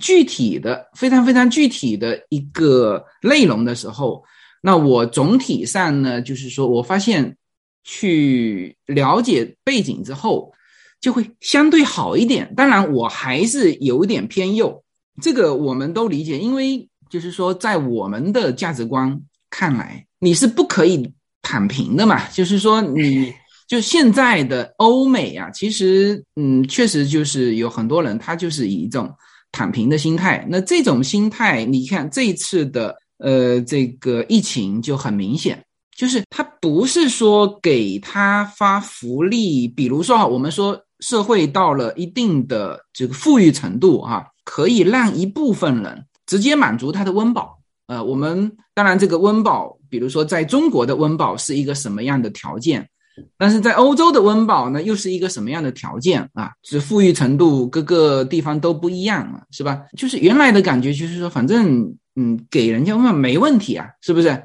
[0.00, 4.22] 具体的、非常非常具体的一个内容的时候，
[4.62, 7.36] 那我总体上呢，就是说我发现。
[7.84, 10.52] 去了解背景之后，
[11.00, 12.54] 就会相对好一点。
[12.54, 14.84] 当然，我还是有点偏右，
[15.20, 16.38] 这个我们都理解。
[16.38, 22.26] 因为就是说，在我们的价值观看来，你是不可以躺平的嘛。
[22.28, 23.34] 就是说，你
[23.68, 29.12] 就现在的欧美啊，其实嗯，确实就是有很多人他就是以一种
[29.50, 30.46] 躺平的心态。
[30.48, 35.62] 那这种心态，你看这一次的呃这个疫情就很明显。
[35.94, 47.58] 就是他不是说给他发福利，比如说哈，我们说社会到了一定的这个富裕程度哈，可以让一部分人直接满足他的温饱。
[47.88, 52.88] 呃，我们当然这个温饱，比如说在中国的温饱是一个什么样的条件，
[53.36, 56.50] 但是在欧洲的温饱呢，又是一个什么样的条件啊？
[56.62, 59.82] 是富裕程度各个地方都不一样嘛，是吧？
[59.98, 64.42] 就是原来的感觉就是说，反正嗯，给人家温饱没问题啊，是不是？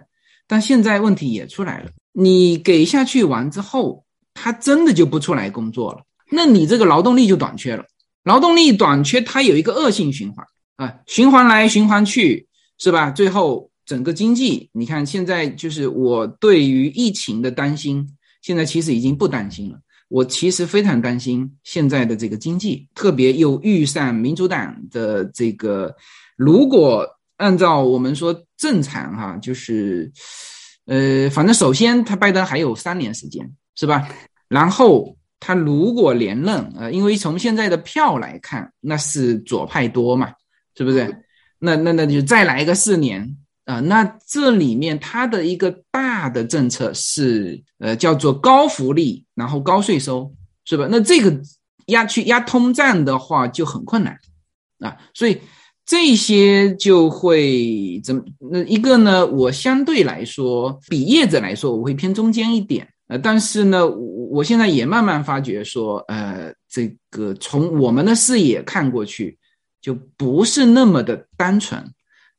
[0.50, 7.86] 但现在问题也出来了，你给下去完之后，他真的就不出来工作了，那你这个劳动力就短缺了。
[8.26, 12.46] 劳动力短缺，它有一个恶性循环啊，循环来循环去，
[12.78, 13.12] 是吧？
[13.12, 18.08] 最后整个经济，你看现在就是我对于疫情的担心，
[18.44, 19.80] 现在其实已经不担心了。
[20.10, 25.96] 我其实非常担心现在的这个经济，特别又遇上民主党的这个，
[26.36, 27.04] 如果。
[27.38, 30.12] 按照我们说正常哈，就是，
[30.88, 34.10] 呃，反正首先他拜登还有三年时间，是吧？
[34.48, 40.34] 然后他如果连任，呃，因为从现在的票来看，那是左派多嘛，
[40.76, 41.16] 是不是？
[41.60, 50.88] 那那那就再来一个四年啊，那这里面它的一个大的政策是，呃，叫做高福利，然后高税收，是吧？
[50.90, 51.38] 那这个
[51.88, 54.18] 压去压通胀的话就很困难
[54.80, 55.38] 啊，所以
[55.86, 58.24] 这些就会怎么？
[58.50, 59.28] 那一个呢？
[59.28, 62.88] 我相对来说比业者来说，我会偏中间一点。
[63.10, 69.38] 呃，但是呢，我我现在也慢慢发觉说，呃，这个从我们的视野看过去，
[69.82, 71.84] 就不是那么的单纯。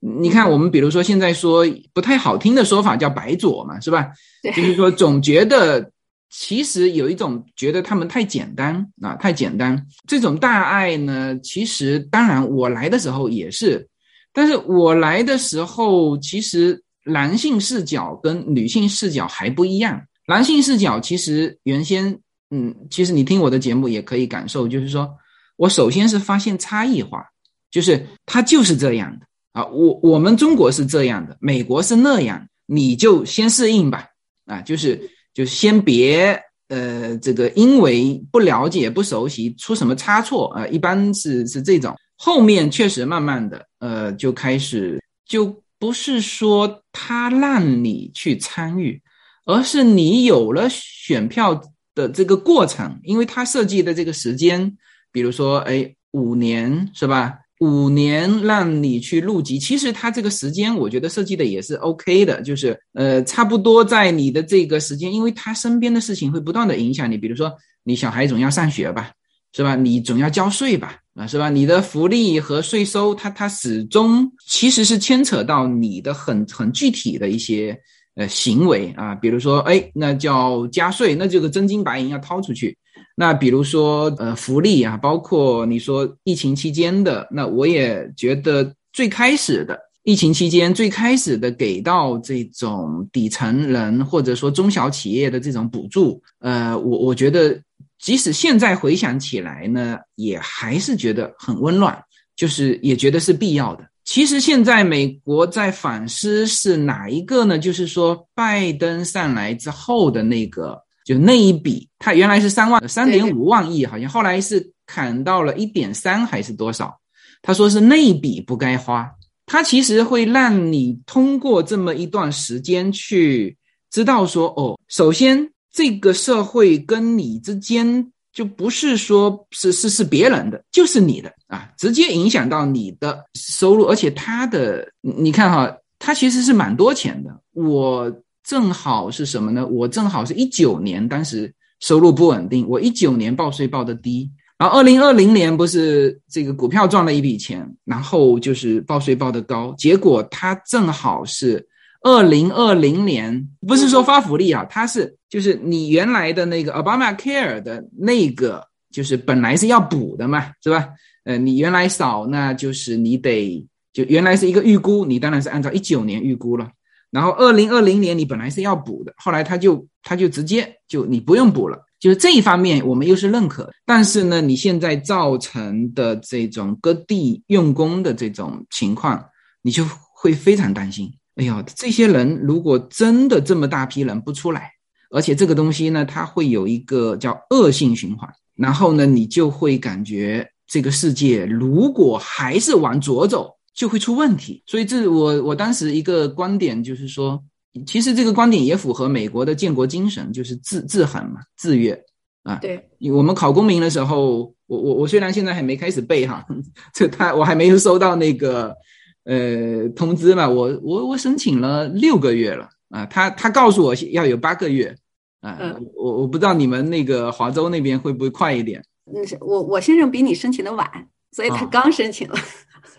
[0.01, 4.09] 你看，我们比如说现在说不太好听的说法叫“白左”嘛，是吧？
[4.55, 5.91] 就是说总觉得。
[6.31, 9.83] 其实有一种觉得他们太简单啊，太简单。
[10.07, 13.89] 这种大爱呢，其实当然我来的时候也是，
[14.35, 20.03] 但是我来的时候，其实男性视角跟女性视角还不一样。
[20.27, 25.09] 男性视角其实原先，嗯，其实你听我的节目也可以感受，就是说
[25.57, 27.25] 我首先是发现差异化，
[27.71, 29.27] 就是他就是这样的
[29.59, 34.07] 啊，我我们中国是这样的，美国是那样，你就先适应吧，
[34.47, 35.11] 啊，就是。
[35.35, 36.37] 就先别
[36.69, 41.95] 呃，这个因为不了解、不熟悉出什么差错啊，一般是是这种。
[42.17, 49.01] 后面确实慢慢的呃，就开始就不是说他让你去参与，
[49.45, 51.63] 而是你有了选票
[51.95, 54.77] 的这个过程，因为他设计的这个时间，
[55.13, 57.39] 比如说哎五年是吧？
[57.61, 69.11] 五年让你去入籍，其实他这个时间我觉得设计的也是 OK 的，就是呃差不多在你的这个时间，因为他身边的事情会不断的影响你，比如说你小孩总要上学吧，
[69.53, 69.75] 是吧？
[69.75, 71.51] 你总要交税吧，啊是吧？
[71.51, 77.77] 你的福利和税收，它它始终其实是牵扯到你的很很具体的一些
[78.15, 82.79] 呃行为啊，比如说哎那叫加税，那这个真金白银要掏出去。
[83.21, 97.61] 那比如说，呃，福利啊，包括你说疫情期间的，那我也觉得最开始的疫情期间最开始的给到这种底层人或者说中小企业的这种补助，呃，我我觉得
[97.99, 102.01] 即使现在回想起来呢，也还是觉得很温暖，
[102.37, 103.85] 就是也觉得是必要的。
[104.05, 107.59] 其实现在美国在反思是哪一个呢？
[107.59, 110.81] 就是说拜登上来之后的那个。
[111.09, 116.95] 就那一笔，它原来是三万三点五万亿，好像后来是砍到了一点三还是多少？
[117.41, 119.11] 他说是那一笔不该花。
[119.47, 123.57] 他其实会让你通过这么一段时间去
[123.91, 138.13] 知道说，哦，首先这个社会跟你之间就不是说是是是别人的，就是你的啊，直接影响到你的收入，而且他的你看哈，他其实是蛮多钱的，我。
[138.49, 139.67] 正好是什么呢？
[139.67, 151.63] 我正好是一九年，当时收入不稳定，我一九年报税报的低，然后二零二零年不是这个股票赚了一笔钱，然后就是报税报的高，结果它正好是
[152.01, 160.89] 二零二零年，不是说发福利啊，它是就是你原来的那个 Obama Care 的那个，就是本来是要补的嘛，是吧？
[161.25, 166.71] 呃，你原来少，那就是你得就原来是一个预估，你当然是按照一九年预估了。
[167.11, 173.71] 然后二零二零年你本来是要补的，后来他就他就直接就你不用补了，就是这一方面我们又是认可。
[173.87, 179.25] 但是呢，你现在造成的这种割地用工的这种情况，
[179.63, 181.11] 你就会非常担心。
[181.37, 184.71] 哎呦，这些人如果真的这么大批人不出来，
[185.11, 193.55] 而且这个东西呢，它会有一个叫恶性循环，然后呢，你就会感觉这个世界如果还是往左走。
[193.79, 197.41] 就会出问题，所以这我我当时一个观点就是说，
[197.87, 201.97] 其实这个观点也符合美国的建国精神，就是自自衡嘛，自约
[202.43, 202.57] 啊。
[202.57, 206.45] 对，我们考公民的时候，我我我虽然现在还没开始背哈，
[206.93, 208.75] 这他我还没有收到那个
[209.23, 214.93] 呃通知嘛，我我我申请了六个月了啊，他他告诉我要有八个月
[215.41, 215.57] 啊，
[215.95, 218.85] 我我不知道你们那个华州那边会不会快一点？
[219.07, 220.85] 嗯，我我先生比你申请的晚，
[221.33, 222.37] 所以他刚申请了。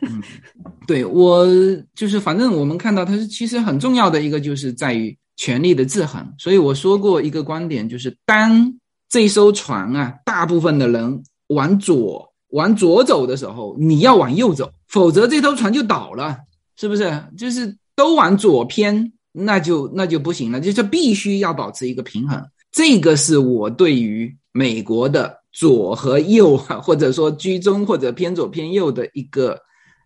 [0.02, 0.22] 嗯，
[0.88, 1.46] 对我
[1.94, 6.26] 就是，反正我们看到它是其实很重要的一个，就是在于权力的制衡。
[6.38, 8.74] 所以我说过一个观点，就是当
[9.10, 16.38] 这艘船啊，大部分的人往左往左走的时候，你要往右走，否则这艘船就倒了，
[16.78, 17.22] 是不是？
[17.38, 22.42] 就是都往左偏，那就那就不行了，就是必须要保持一个平衡。
[22.72, 29.60] 这个是我对于美国的左和右， 或者说居中或者偏左偏右的一个。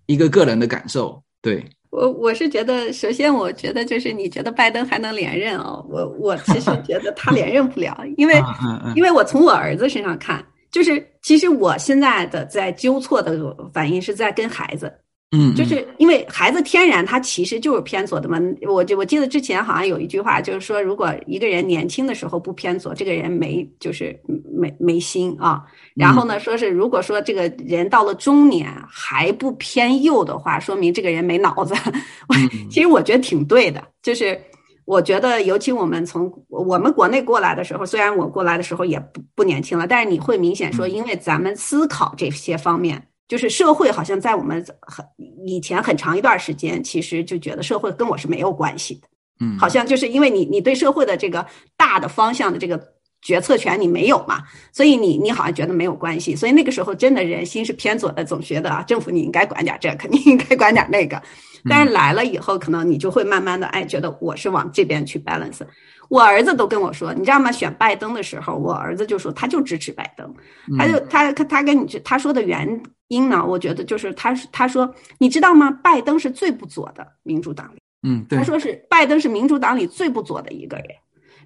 [0.06, 8.34] 一个个人的感受，对我我是觉得，首先我觉得就是你觉得拜登还能连任哦，我我其实觉得他连任不了，因为
[8.98, 14.92] 因为我从我儿子身上看，就是其实我现在的在纠错的反应是在跟孩子，
[15.36, 18.40] 嗯，就是因为孩子天然他其实就是偏左的嘛。
[18.68, 24.16] 我就我记得之前好像有一句话，就是说如果一个人年轻的时候不偏左，这个人没就是
[24.56, 25.64] 没没心啊。
[25.96, 31.74] 然后呢，说是如果说这个人到了中年还不偏右的话，说明这个人没脑子。
[32.70, 34.40] 其实我觉得挺对的，就是
[34.86, 43.08] 我觉得尤其我们从我们国内过来的时候，虽然我过来的时候也不不年轻了，但是你会明显说，因为咱们思考这些方面。
[43.28, 45.06] 就是社会好像在我们很
[45.46, 49.08] 以前很长一段时间，其实就觉得社会跟我是没有关系的，
[49.40, 51.46] 嗯，好像就是因为你你对社会的这个
[51.78, 52.80] 大的方向的这个
[53.22, 54.44] 决策权你没有嘛，
[54.74, 61.22] 所以你你好像觉得没有关系，所以那个时候真的人心是偏左的，总觉得啊政府你应该管点这，肯定应该管点那个，
[61.70, 65.62] 但是来了以后，可能你就会慢慢的哎觉得我是往这边去 balance。
[66.10, 67.52] 我儿子都跟我说，你知道吗？
[67.52, 70.32] 选拜登的时候，我儿子就说他就支持拜登，
[70.78, 75.72] 他就他他他跟你他说的原因呢，我觉得就是他他说你知道吗？
[75.72, 80.88] 拜登是最不左的民主党里，嗯，他说是拜登是民主党里最不左的一个人，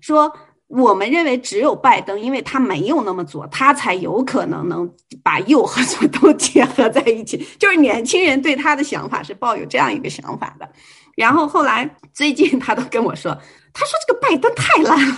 [0.02, 0.34] 说
[0.68, 4.90] 我们认为只有拜登，因为他没有那么左，他才有可能能
[5.24, 7.38] 把右和左都结合在一起。
[7.58, 10.70] 就是年轻人对他的想法是抱有这样一个想法的，
[11.16, 13.38] 然后后来最近他都跟我说。
[13.80, 15.16] 他说：“这个拜登太烂了，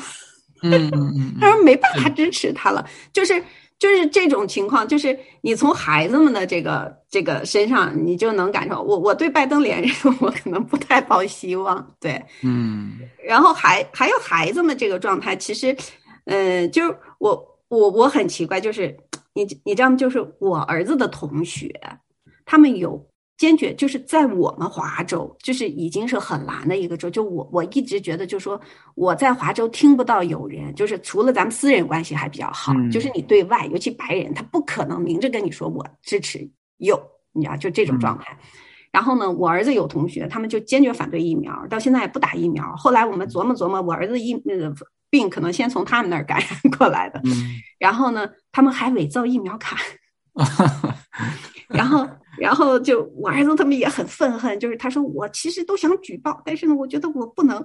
[0.64, 3.42] 嗯嗯嗯，他说没办法支持他了，就是
[3.80, 8.82] 就是这种情况，就是你从孩子们的这个这个身上，你就能感受。
[8.82, 13.00] 我我对拜登连任， 我可能不太抱希望，对，嗯。
[13.26, 15.76] 然后还还有孩子们这个状态，其实，
[16.26, 18.96] 嗯，就是我我我很奇怪，就是
[19.34, 19.96] 你你知道吗？
[19.96, 21.74] 就是我儿子的同学，
[22.46, 23.04] 他们有。”
[23.40, 27.10] 坚决就是在我们华州，就是已经是很蓝的一个州。
[27.10, 28.60] 就我我一直觉得，就说
[28.96, 38.38] 我在华州听不到有人，就是除了咱们私人关系还比较好，就是你对外，尤其白人，他不可能明着跟你说我支持右，你知道就这种状态。
[38.92, 42.76] 然后呢，我儿子有同学，他们就坚决反对疫苗，到现在也不打疫苗。
[42.76, 44.70] 后来我们琢磨琢磨，我儿子疫那个
[45.10, 47.22] 病可能先从他们那儿感染 过来的。
[47.78, 49.78] 然后呢，他们还伪造疫苗卡。
[51.70, 52.06] 然后。
[52.40, 57.64] 然后就我儿子他们也很愤恨，就是他说我其实都想举报，但是呢，我觉得我不能。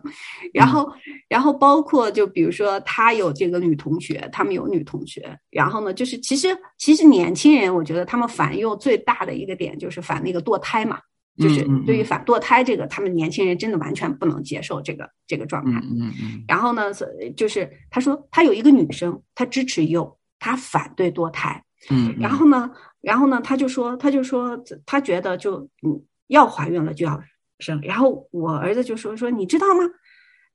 [0.52, 0.92] 然后，
[1.28, 5.38] 然后包括就比如说他有这个女同学，他们有女同学。
[5.50, 10.98] 然后呢，就是其实其实年轻人，我觉得他们反右最大的一个点就是反那个堕胎嘛，
[11.38, 15.80] 就是对于反堕胎这个，他们年轻人真的完全不能接受这个这个状态。
[15.82, 16.44] 嗯嗯。
[16.46, 16.92] 然后呢，
[17.36, 21.63] 就是他说他有一个女生，她支持右，她反对堕胎。
[21.90, 22.16] 嗯。
[22.18, 22.70] 然后呢？
[23.00, 27.22] 然后呢，他就说，他就说，他觉得就嗯，要怀孕了就要
[27.58, 27.78] 生。
[27.82, 29.82] 然后我儿子就说说，你知道吗？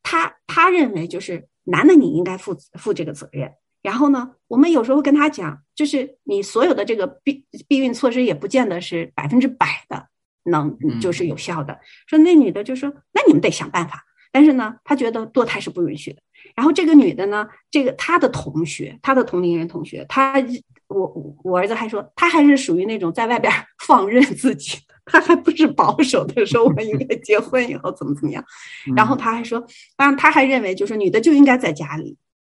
[0.01, 3.51] 他他认为就是男的你应该负负这个责任。
[3.81, 10.07] 然后呢，我们有时候跟他讲，就是你所有的这个避避孕措施也不见得是百分之百的
[10.45, 11.79] 能就是有效的。
[12.07, 14.03] 说那女的就说，那你们得想办法。
[14.31, 16.21] 但是呢，他觉得堕胎是不允许的。
[16.55, 20.43] 然后这个女的呢，这个她的同学，她的同龄人同学，她
[20.89, 23.51] 我我儿子还说，他还是属于那种在外边
[23.87, 28.43] 放任自己，他还不是保守的说我们应该结婚以后怎么怎么样。
[28.95, 29.65] 然后他还说，
[29.95, 32.17] 当然他还认为就是女的就应该在家里，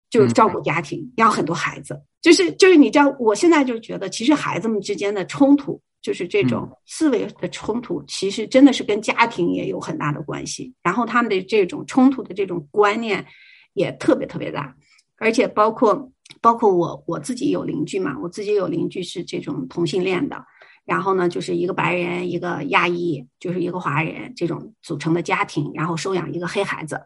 [0.09, 2.01] 就是照顾家庭，养很多孩子。
[2.21, 10.73] 就是就是你知道，我现在就觉得，其实孩子们之间的冲突，就是这种思维的冲突，其实真的是跟家庭也有很大的关系。
[10.81, 13.25] 然后他们的这种冲突的这种观念。
[13.73, 14.75] 也特别特别大，
[15.15, 16.11] 而且包括
[16.41, 20.43] 包括我我自己有邻居嘛，我自己有邻居是这种同性恋的，
[20.85, 26.99] 然后呢就是一个白人一个亚裔就是一个华人这种组成的家庭，然后收养一个黑孩子，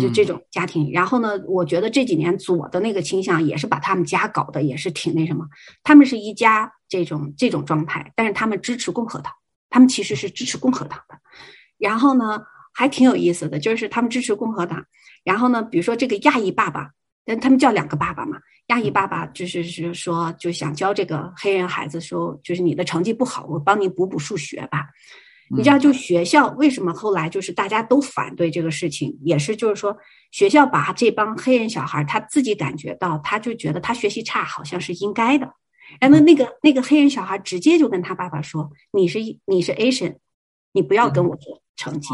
[0.00, 0.90] 就这种家庭。
[0.92, 5.46] 然后呢，我觉得这几年左的那个倾向也是把他们家搞得也是挺那什么，
[5.84, 9.32] 他们是一家这种这种状态，但是他们支持共和党，
[9.70, 11.16] 他们其实是支持共和党的。
[11.78, 12.42] 然后呢，
[12.74, 14.84] 还挺有意思的，就是他们支持共和党。
[15.24, 16.90] 然后呢，比如说这个亚裔爸爸，
[17.24, 18.38] 但他们叫两个爸爸嘛。
[18.68, 24.86] 亚裔爸爸就是是说，就想教这个黑人孩子说，就是你的成绩不好，我帮你补补数学吧。
[25.50, 29.96] 你知道，就学校为什么后来就是大家都反对这个事情，也是就是说，
[30.30, 35.52] 学校把这帮黑人小孩，他自己感觉到，他就觉得他学习差好像是应该的。
[36.00, 40.16] 然后那个那个黑人小孩直接就跟他爸爸说：“你是你是 Asian，
[40.72, 42.08] 你不要跟我做成绩。”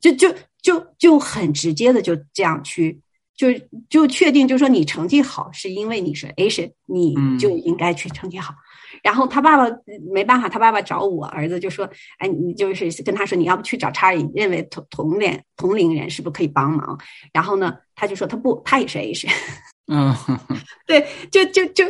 [0.00, 0.34] 就就。
[0.62, 3.00] 就就很直接的就这样去，
[3.34, 3.48] 就
[3.88, 8.54] 就确定，就说你成绩好是因为你是 Asian，你就应该去成绩好。
[9.02, 9.64] 然后他爸爸
[10.12, 16.98] 没办法，他爸爸找我儿子就说：“哎，你就是跟他说，你要不去找查理，认为同同龄同龄人是不是可以帮忙？”
[17.32, 19.32] 然后呢，他就说他不，他也是 Asian。
[19.90, 20.14] 嗯，
[20.86, 21.84] 对，就就就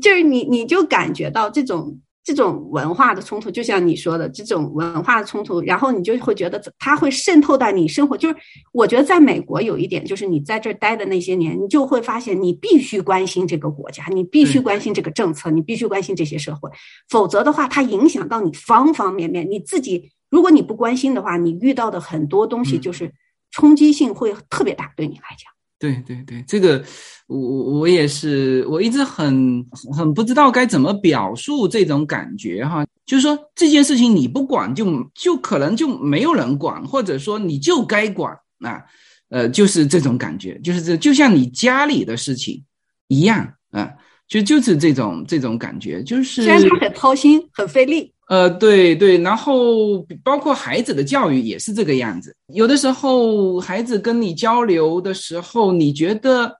[0.00, 8.16] 就是你你就感觉到这种这种文化的冲突，就像你说的这种文化的冲突，然后你就会觉得它会渗透到你生活。
[8.16, 8.34] 就是
[8.72, 16.70] 我觉得在美国有一点，就是你在这儿待的那些年，你就会发现你必须关心这个国家，你必须关心这个政策，你必须关心这些社会，
[17.10, 19.46] 否则的话，它影响到你方方面面。
[19.50, 23.12] 你自己如果你不关心的话，你遇到的很多东西就是
[23.50, 25.53] 冲击性会特别大，对你来讲。
[25.78, 26.82] 对对对，这个
[27.26, 27.38] 我
[27.80, 29.62] 我也是，我一直很
[29.92, 32.86] 很不知道该怎么表述这种感觉哈。
[33.04, 38.82] 就是说这件事情你不管就就可能就没有人管，或者说你就该管啊，
[39.28, 42.64] 呃，就是这种感觉，就是这就像你家里的事情
[43.08, 43.92] 一样啊，
[44.26, 48.13] 就就是这种这种感觉，就是虽然他很操心，很费力。
[48.26, 52.34] 呃，对对，然后包括孩子的教育也是这个样子。
[52.54, 56.56] 有的时候孩子跟你交流的时候，你觉得，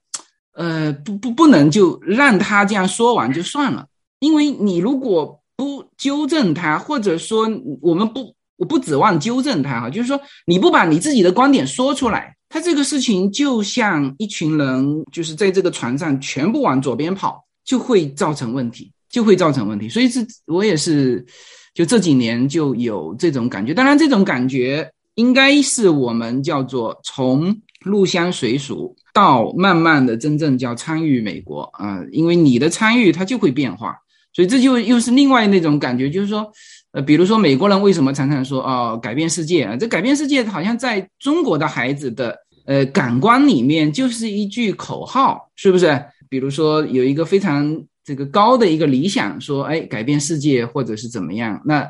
[0.54, 3.86] 呃，不不不能就让他这样说完就算了，
[4.20, 7.48] 因为你如果不纠正他，或者说
[7.80, 18.92] 我们不我不指望纠正他哈，就是说你不把你自己的观点说出来，他这个事情就像一群人就是在这个船上全部往左边跑，就会造成问题。
[19.14, 21.24] 就会造成问题，所以是我也是，
[21.72, 23.72] 就这几年就有这种感觉。
[23.72, 33.94] 当然，这种感觉应该是我们叫做从入乡随俗到慢慢的真正叫参与美国啊，因为你的参与它就会变化，
[34.32, 36.50] 所以这就又是另外那种感觉，就是说，
[36.90, 39.76] 呃，比如说美国人为什么常常说哦改变世界啊？
[39.76, 42.36] 这改变世界好像在中国的孩子的
[42.66, 46.04] 呃感官里面就是一句口号，是不是？
[46.28, 47.80] 比如说有一个非常。
[48.04, 51.88] 这个高的一个理想，说哎，改变世界或者是怎么样，那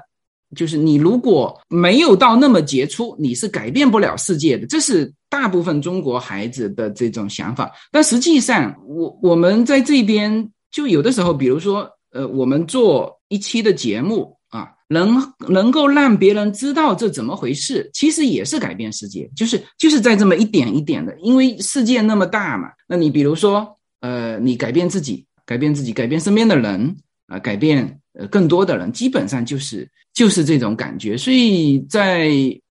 [0.55, 4.65] 就是你如果没有到那么杰出，你是改变不了世界的。
[4.67, 7.73] 这是大部分中国孩子的这种想法。
[7.91, 22.69] 但实际上，我我们在这边就有的时候，比如说，呃，我们做一期的节目啊，能能够让别人知道这怎么回事，其实也是改变世界，就是就是在这么一点一点的，因为世界那么大嘛。
[22.87, 25.27] 那你比如说，呃，你改变自己。
[25.47, 31.17] 改变自己，改变身边的人啊，改变呃更多的人，基本上就是就是这种感觉。
[31.17, 32.31] 所以在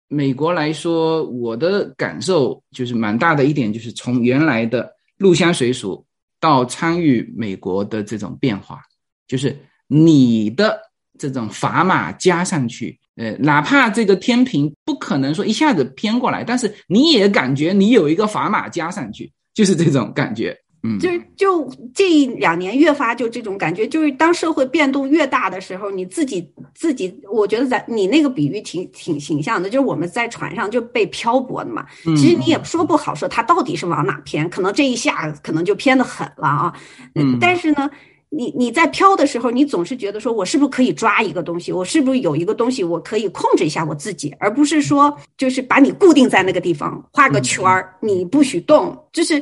[0.09, 6.05] 美国来说，我的感受就是蛮大的一点，就是从原来的入乡随俗
[6.39, 8.83] 到参与美国的这种变化，
[9.27, 9.57] 就是
[9.87, 10.79] 你的
[11.19, 20.55] 这种砝码加上去，呃，哪怕这个天平不可能说一下子偏过来，但是你也感觉你有一个砝码加上去，就是这种感觉。
[20.85, 31.87] 嗯，就是就这两年越发就这种感觉，就是当社会变动越大的时候，你自己自己，我觉得在你那个比喻挺挺形象的，就是我们在船上就被漂泊的嘛。
[32.17, 36.75] 其实你也说不好说它到底是往哪偏，可能这一下可能就偏的很了啊。
[37.15, 37.39] 嗯。
[37.41, 37.89] 但是呢，
[38.31, 49.41] 你你在漂的时候，你总是觉得说我是不是可以抓一个东西，我是不是有一个东西我可以控制一下我自己，而不是说就是把你固定在那个地方画个圈儿，你不许动，就是。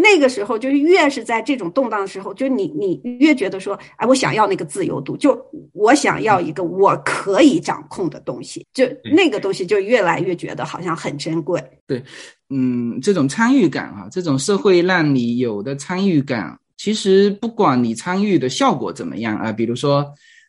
[0.00, 5.36] 那个时候，就是越是在这种动荡的时候，就你你越觉得说，哎，我想要那个自由度，就
[5.72, 8.84] 我想要一个我可以掌控的东西，就
[9.16, 11.60] 那个东西就越来越觉得好像很珍贵。
[11.84, 12.00] 对，
[12.48, 20.06] 嗯，这种参与感啊，这种社会让你有的参与感，其实不管你参与的效果怎么样啊，比如说，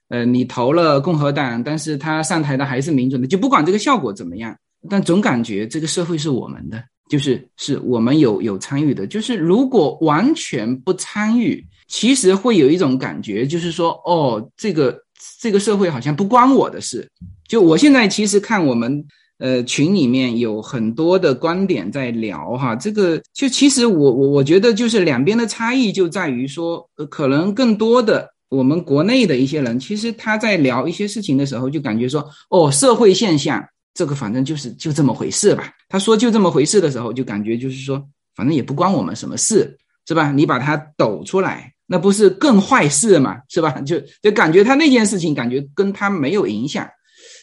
[0.10, 4.56] 呃，你投了共和党，但是他上台的还是民主的，就不管这个效果怎么样，
[4.88, 6.84] 但总感觉这个社会是我们的。
[7.10, 14.95] 就是是我们有有参与的，就是如果完全不参与，其实会有一种感觉，就是说，哦，这个
[15.41, 17.10] 这个社会好像不关我的事。
[17.47, 19.03] 就我现在其实看我们
[19.39, 33.68] 呃群里面有很多的观点在聊哈，这个就其实我我我觉得就是两边的差异就在于说，呃，可能更多的我们国内的一些人，其实他在聊一些事情的时候，就感觉说，哦，社会现象。
[33.93, 35.73] 这个反正就是就这么回事吧。
[35.89, 38.01] 他说就这么回事的时候，就感觉就是说，
[38.35, 39.77] 反正也不关我们什么事，
[40.07, 40.31] 是吧？
[40.31, 43.71] 你把它抖出来，那不是更坏事嘛，是吧？
[43.81, 46.87] 就就感觉他那件事情，感觉跟他没有影响。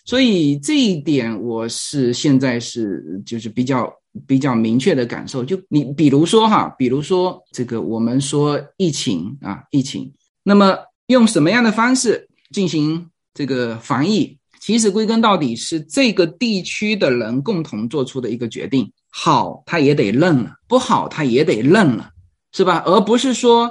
[0.05, 3.93] 所以这一点，我是现在是就是比较
[4.27, 5.45] 比较明确的感受。
[5.45, 10.11] 就你比如说哈，比如说这个我们说疫情啊，疫情，
[10.45, 10.79] 那么
[11.09, 14.39] 用什么样的方式进行这个防疫？
[14.67, 22.11] 其实归根到底是这个地区的人共同做出的一个决定，好他也得认了，不好他也得认了，
[22.51, 22.83] 是吧？
[22.85, 23.71] 而不是说，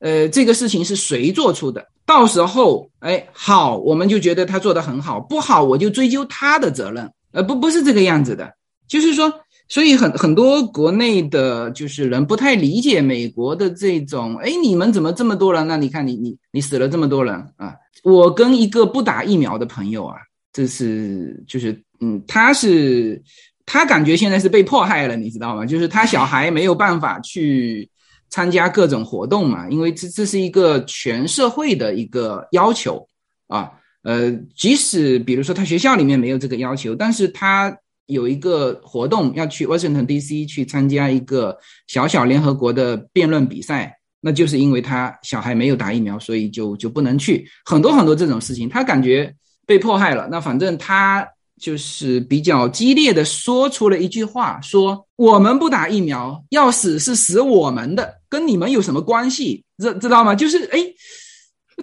[0.00, 8.52] 呃，这个事情是谁做出的，到时候，哎，好，我们就觉得他做的很好，不好我就追究他的责任，呃，不，不是这个样子的，
[8.88, 9.32] 就是说，
[9.68, 15.68] 所以很很多国内的就是人不太理解美国的这种，哎，你们怎么这么多人？
[15.68, 17.76] 那你看你你你死了这么多人啊！
[18.02, 20.16] 我跟一个不打疫苗的朋友啊，
[20.52, 23.22] 这是就是嗯，他是
[23.64, 25.64] 他感觉现在是被迫害了，你知道吗？
[25.64, 27.88] 就是他小孩没有办法去
[28.28, 33.06] 参加各种活动嘛，因为这这是一个全社会的一个要求
[33.48, 33.72] 啊。
[34.02, 37.72] 呃，即使比如说他学校里面没有这个要求，但是他
[38.06, 40.44] 有一个活动要去 Washington D.C.
[40.44, 47.48] 去参加一个小小联合国的辩论比赛，那就是因为他小孩没有打疫苗，所以就就不能去。
[47.64, 49.32] 很多很多这种事情，他感觉
[49.66, 50.28] 被迫害了。
[50.30, 51.26] 那反正他
[51.60, 59.64] 就是比较激烈的说出了一句话，说我们不打疫苗，要死是死我们的，跟你们有什么关系？
[59.78, 60.34] 知知道吗？
[60.34, 60.78] 就是哎。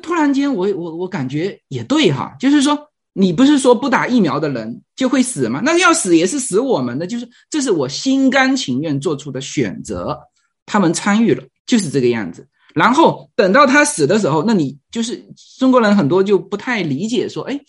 [0.03, 2.77] 突然间，我我我感觉也对哈，就是说，
[3.11, 5.61] 你不是说不打疫苗的人就会死吗？
[5.65, 10.17] 那要死也是死我们的，就是这是我心甘情愿做出的选择，
[10.65, 12.47] 他们参与了，就是这个样子。
[12.73, 15.23] 然后等到他死的时候，那你就是
[15.57, 17.59] 中国人很多就不太理解，说，哎，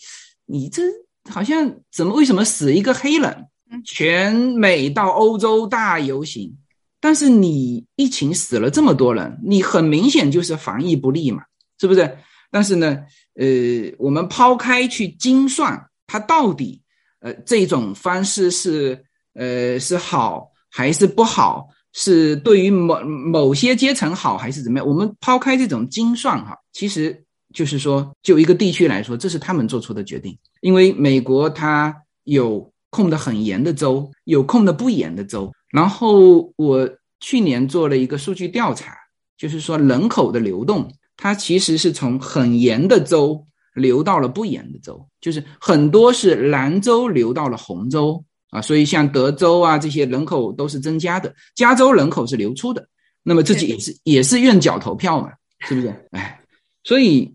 [0.45, 0.83] 你这
[1.29, 3.47] 好像怎么为什么死一个黑人？
[3.85, 6.53] 全美到欧洲大游行，
[6.99, 11.43] 但是你疫情死了这么多人，你很明显就是防疫不力嘛。
[11.79, 12.17] 是不是？
[12.51, 12.99] 但是呢，
[13.33, 13.47] 呃，
[13.97, 16.79] 我们抛开去精算，它到底，
[17.21, 21.67] 呃，这种方式是，呃，是好还是不好？
[21.93, 24.87] 是对于某某些阶层好还是怎么样？
[24.87, 27.23] 我们抛开这种精算哈，其实
[27.53, 30.37] 就是说，就一个地区来说，这是他们做出的决定。
[30.61, 35.51] 因为美国它有控的很严的州，有控的不严的州。
[35.69, 36.89] 然后我
[37.19, 38.95] 去年做了一个数据调查，
[39.37, 40.91] 就是说人口的流动。
[41.17, 52.87] 它其实是从很严的州流到了不严的州，就是很多是蓝州流到了红州啊，所以像德州啊这些人口都是增加的，加州人口是流出的，
[53.23, 55.31] 那么自己也是也是愿脚投票嘛，
[55.61, 55.87] 是不是？
[56.11, 56.39] 哎，
[56.83, 57.33] 所以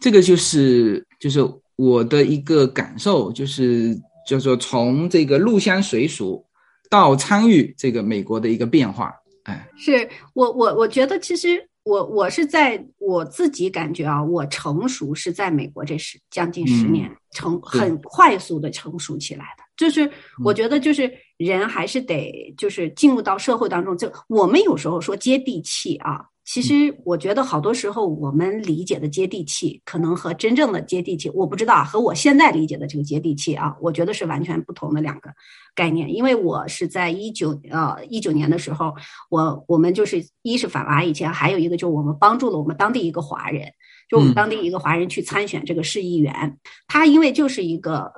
[0.00, 1.40] 这个就是就是
[1.76, 3.94] 我的一个感受，就是
[4.26, 6.42] 叫做从这个入乡随俗
[6.88, 11.68] 到参与这个美国的一个变化，哎，是我我我觉得其实。
[11.86, 20.10] 我我是在我自己感觉啊，我成熟是在美国这十将近十年成很快速的成熟起来的，就是
[20.44, 26.26] 我觉得就是人还是得就是进入到社会当中，就我们有时候说接地气啊。
[26.46, 35.30] 其实我觉得好多时候我们理解的接地气，可能和真正的接地气，我不知道和我现在理解的这个接地气啊，我觉得是完全不同的两个
[35.74, 36.14] 概念。
[36.14, 38.94] 因为我是在一九呃一九年的时候，
[39.30, 43.66] 我我们就是一是反华以前，还有一个就是我们帮助了我们当地一个华人。
[44.06, 48.12] 就我们当地一个华人去参选这个市议员，他因为就是一个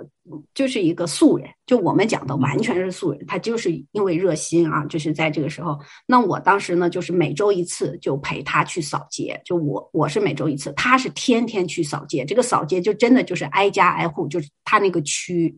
[0.54, 15.56] 就是一个素人，就我们讲的完全是素人，他就是因为热心啊，就是在这个时候，那我当时呢就是每周一次就陪他去扫街，就我我是每周一次，他是天天去扫街，这个扫街就真的就是挨家挨户，就是他那个区，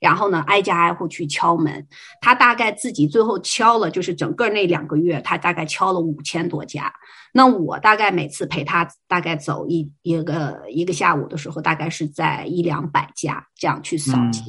[0.00, 1.86] 然后呢挨家挨户去敲门，
[2.20, 6.92] 他大概自己最后敲了，就是整个那两个月，他大概敲了五千多家。
[7.32, 14.40] 那我大概每次陪他大概走一一个一个下午的时候，大概是在一两百家这样去扫街。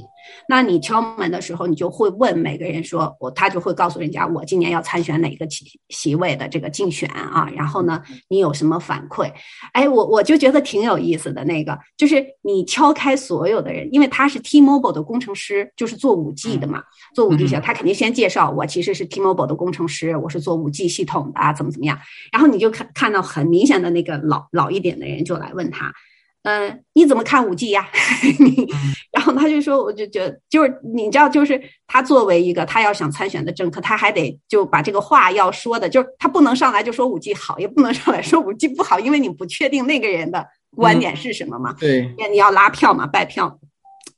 [0.48, 7.50] 那你敲门的时候，你就会问每个人说，我他就会告诉人家，我今年要参选哪个席席位的这个竞选啊。
[7.56, 9.30] 然后呢，你有什么反馈？
[9.74, 11.44] 哎，我我就觉得挺有意思的。
[11.44, 16.82] 那个就是你敲开所有的人，因为他是 T-Mobile 的工程师，就是做五 G 的嘛，
[17.14, 22.00] 做五 G 的，他肯定先介绍我其实是 T-Mobile 的工程师，我是做五 G 系统的啊，怎么怎么样。
[22.32, 25.92] 然后你就看看到很明显的那个老老一点的人就来问他。
[26.44, 27.88] 嗯，你怎么看五 G 呀？
[29.14, 41.76] 然后他就说，我就觉得就是你知道，就是他作为一个他要想参选的政客，他还得就把这个话要说的，就是他不能上来就说五 G 好，也不能上来说五 G 不好，因为你不确定那个人的观点是什么嘛。
[41.80, 43.60] 对，你要拉票嘛，拜票。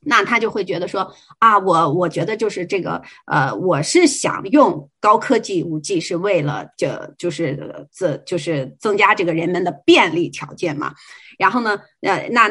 [0.06, 10.93] 那他就会觉得说啊，我我觉得就是这个，呃，我是想用高科技五 G 是为了就就是这就是增加这个人们的便利条件嘛。
[11.38, 12.49] 然后呢，呃，那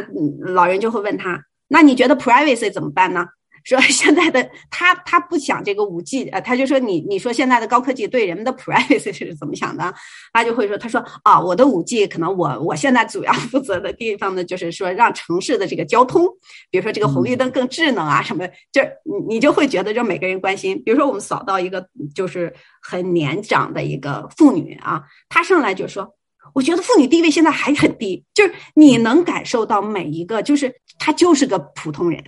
[0.52, 3.26] 老人就会问他，那你觉得 privacy 怎么办呢？
[3.64, 9.94] 说 现在的他他不想这个五 G，呃，他就说你你说现在的高科技对人们的 privacy 是怎么想的？
[10.32, 16.26] 他就会说，他说啊，我的五 G 可能我我现在主要 负责的地方呢，就是说让城市的这个交通，
[16.70, 20.82] 比如说这个红绿灯更智能啊什么，就你你就会觉得就每个人关心。
[20.84, 26.14] 比如说我们扫到一个就是很年长的一个妇女啊，她上来就说，
[26.54, 32.22] 我觉得妇女地位现在还很低，就是你能感受到每一个，就是她就是个普通人。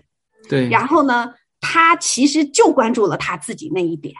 [0.48, 4.14] 对，然后呢，他其实就关注了他自己那一点，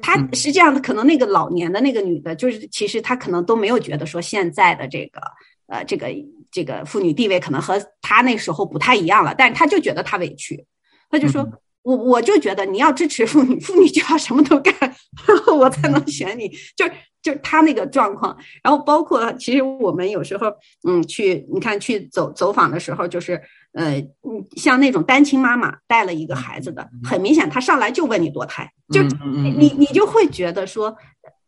[0.00, 5.20] 他实际上可能那个老年的那个女的，就是其实她可能都没有觉得说现在的这个
[5.66, 6.08] 呃这个
[6.50, 10.66] 这个妇女地位可能和她那时候不太一样了，但是她就觉得她委屈，
[11.10, 11.46] 她就说
[11.86, 18.36] 我我就觉得你要支持妇女，妇女就要什么都干，然后我才能选你，就是就是他那个状况。
[18.60, 20.48] 然后包括其实我们有时候
[20.82, 23.40] 嗯去你看去走走访的时候，就是
[23.72, 28.68] 呃嗯像那种单亲妈妈带了一个孩子的，很明显他上来就问你堕胎。
[28.92, 30.96] 就你你就会觉得说，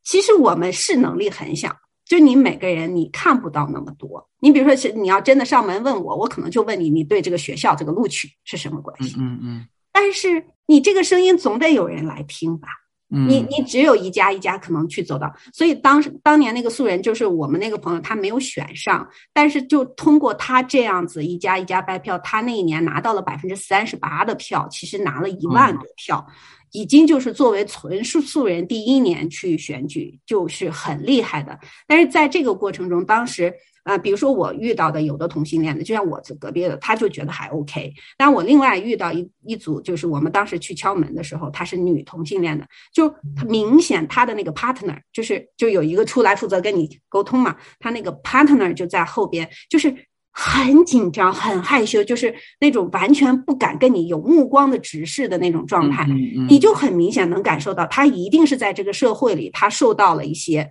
[0.04, 1.74] 其实我们是能力很小，
[2.06, 4.28] 就你每个人你看不到那么多。
[4.38, 9.16] 你比如说是你要真的上门问我，我可能就问你，你对这个学校这个录取是什么关系？
[9.18, 9.66] 嗯嗯。
[10.00, 12.68] 但是你这个声音总得有人来听吧？
[13.10, 26.24] 你你只有一家一家可能去走到，所以当时当年那个素人就是我们那个朋友，他没有选上，但是就通过他这样子一家一家掰票，他那一年拿到了百分之三十八的票，其实拿了一万多票。
[26.72, 31.58] 已经就是作为纯素素人第一年去选举，就是很厉害的。
[31.86, 33.54] 但是在这个过程中，当时
[33.88, 37.92] 啊，比如说我遇到的有的同性恋的，就像我这隔壁的，他就觉得还 OK。
[38.16, 43.12] 但我另外遇到一一组，就是我们当时去敲门的时候，她是女同性恋的，就
[43.46, 49.94] 明显她的那个 partner 就是就有一个出来负责跟你沟通嘛，她那个 partner 就在后边，就是。
[50.40, 56.06] 很紧张，很害羞，就是那种完全不敢跟你有目光的直视的那种状态，
[56.48, 60.70] 你就很明显能感受到，他一定是在这个社会里，他受到了一些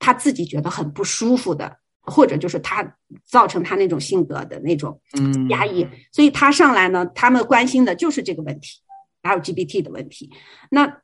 [0.00, 1.76] 他自己觉得很不舒服的，
[2.06, 5.00] 或者就是他造成他那种性格的那种
[5.48, 8.80] 压抑，所以他上来呢，他们关心的就是这个问题
[9.22, 10.30] ，LGBT 的问题，
[10.70, 10.98] 那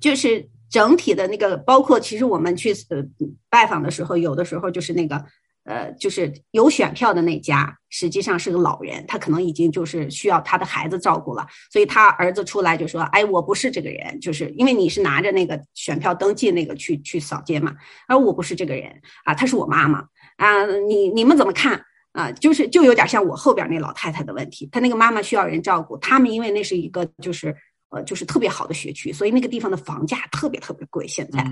[0.00, 3.04] 就是整体的那个，包括其实我们去呃
[3.48, 5.24] 拜访的时候，有的时候就是那个。
[5.64, 17.76] 呃，就是有选票的那家，实际上是个老人，他可能已经就是需要他的孩子照顾了，所以他儿子出来就说：“哎，我不是这个人，就是因为你是拿着那个选票登记那个去去扫街嘛，
[18.08, 20.02] 而我不是这个人啊，她是我妈妈
[20.40, 22.32] 啊，你你们怎么看啊？
[22.32, 27.54] 就是就有点像我后边那老太太的问题，她那个妈妈需要人照顾，他们因为那是一个就是
[27.90, 31.44] 呃就是特别好的学区，所以那个地方的房价特别特别贵，现在，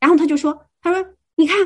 [0.00, 1.04] 然后他就说，他说
[1.36, 1.56] 你看。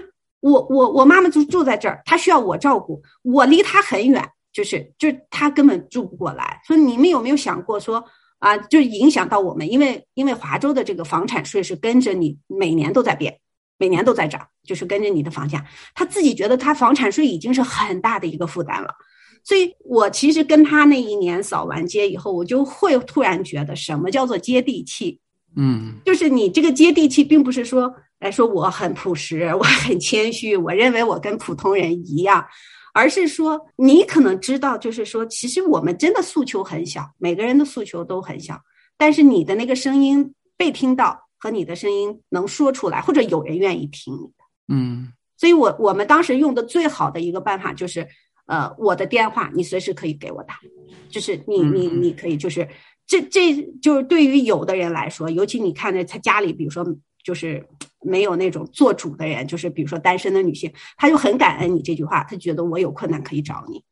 [0.42, 6.62] 我我我妈妈就住在这儿，她需要我照顾，我离她很远，就是就是她根本住不过来。
[6.66, 8.02] 说你们有没有想过说
[8.38, 13.38] 啊，就影响到我们，因为因为华州的这个房产税是跟着你每年都在变，
[13.80, 15.66] 每年都在涨，就是跟着你的房价。
[15.92, 18.94] 他自己觉得他房产税已经是很大的一个负担了，
[19.42, 25.18] 所以我其实跟他那一年扫完街以后，我就会突然觉得什么叫做接地气，
[25.56, 27.92] 嗯，就是你这个接地气，并不是说。
[28.20, 32.44] 来说我很朴实，我很谦虚，我认为我跟普通人一样，
[32.92, 38.60] 而是说你可能知道，就是说其实我们真的诉求很小，每个人的诉求都很小，
[38.98, 48.06] 但是你的那个声音被听到，和你的声音能说出来，或者有人愿意听你的，嗯，所以我我们当时用的最好的一个办法就是，
[48.46, 50.60] 呃，我的电话你随时可以给我打，
[51.08, 52.68] 就是你你你可以就是
[53.06, 56.86] 这这就是对于有的人来说，尤其你看着他家里，比如说。
[57.22, 57.62] 就是
[58.00, 63.84] 没有那种做主的人，就是比如说单身的女性，她就很感恩你这句话，她觉得我有困难可以找你。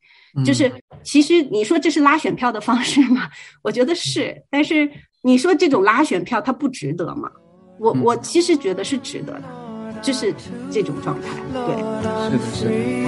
[0.43, 0.73] 就是
[1.03, 3.29] 其实你说这是拉选票的方式吗？
[3.63, 4.91] 我觉得是，但是
[5.23, 7.31] 你说这种拉选票它不值得吗？
[7.79, 9.43] 我我其实觉得是值得的，
[10.03, 10.35] 就是
[10.71, 11.29] 这种状态。
[11.53, 11.77] 对，
[12.33, 12.99] 是的，是。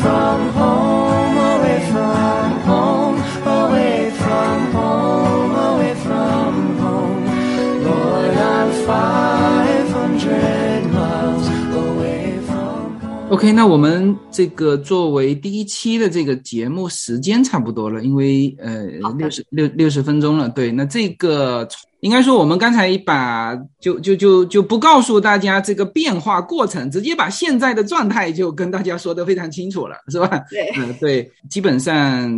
[0.00, 0.47] from
[13.30, 18.86] OK，那我们这个作为第一期的这个节目时间差不多了，因为呃
[19.18, 20.48] 六十六六十分钟了。
[20.48, 21.68] 对，那这个。
[22.00, 30.44] 应该说，我们刚才把就就就就不告诉大家这个变化过程，直接把现在的状态就跟大家说的非常清楚了，是吧？
[30.48, 32.30] 对，嗯，对，基本上，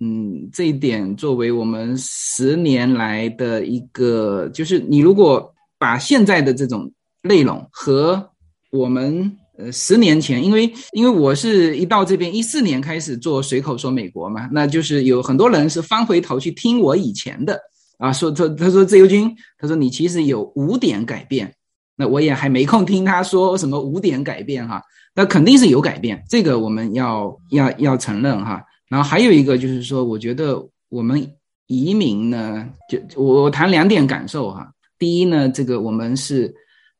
[0.00, 6.90] 嗯，这一点作为我们十年来的一个，就是你如果把现在的这种
[7.20, 8.30] 内容和
[8.70, 9.30] 我们
[9.62, 17.58] 呃十年前，因为因为我是一到这边一四年开始做随口说美国嘛，那就是有很多人是翻回头去听我以前的。
[17.98, 21.54] 啊，说他他说自由军，他说你其实有五点改变，
[21.94, 24.82] 那我也还没空听他说什么五点改变哈，
[25.14, 28.60] 那肯定是有改变，这个我们要要要承认哈。
[28.88, 31.24] 然后还有一个就是说，我觉得我们
[31.68, 34.68] 移民呢，就我谈两点感受哈。
[34.98, 36.52] 第一呢，这个我们是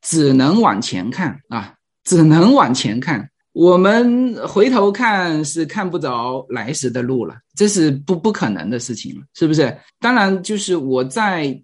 [0.02, 1.74] 只能往前看啊，
[2.04, 9.76] 只能往前看，我们回头看是看不着来时的路了，这是不不可能的事情了，是不是？
[10.00, 11.58] 当然，就是我在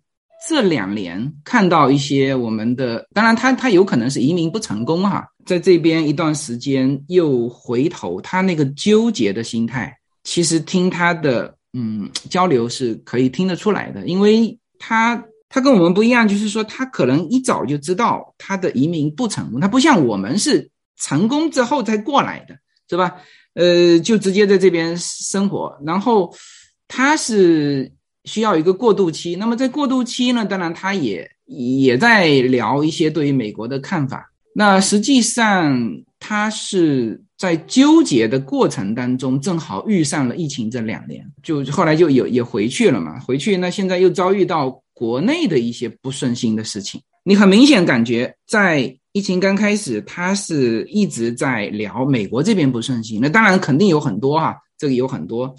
[0.46, 20.70] 这两年看到一些我们的，当然他他有可能是移民不成功哈，在这边一段时间又回头，他那个纠结的心态，其实听他的嗯交流是可以听得出来的，因为他他跟我们不一样，就是说他可能一早就知道他的移民不成功，他不像我们是。
[21.00, 22.58] 成功之后再过来的
[22.90, 23.14] 是吧？
[23.54, 26.34] 呃，就直接在这边生活，然后
[26.88, 27.92] 他是
[28.24, 29.36] 需要一个过渡期。
[29.36, 34.28] 那么在过渡期呢，当然他也也在聊一些对于美国的看法。
[34.56, 35.88] 那实际上
[36.18, 43.20] 他是在纠结的过程当中，正好遇上了疫情这两年，就后来就有也回去了嘛。
[43.20, 48.92] 回去那现在又遭遇到国内的一些不顺心的事情，你很明显感觉在。
[49.12, 55.52] 疫情刚开始，他是一直在聊美国这边不顺心，那当然肯定有很多哈，这个有很多。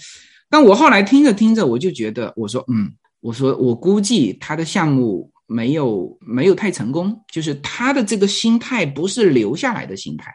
[0.50, 10.32] 但我后来听着听着，我就觉得，我说，嗯，我说我估计他的项目没有没有太成功，就是他的这个心态不是留下来的心态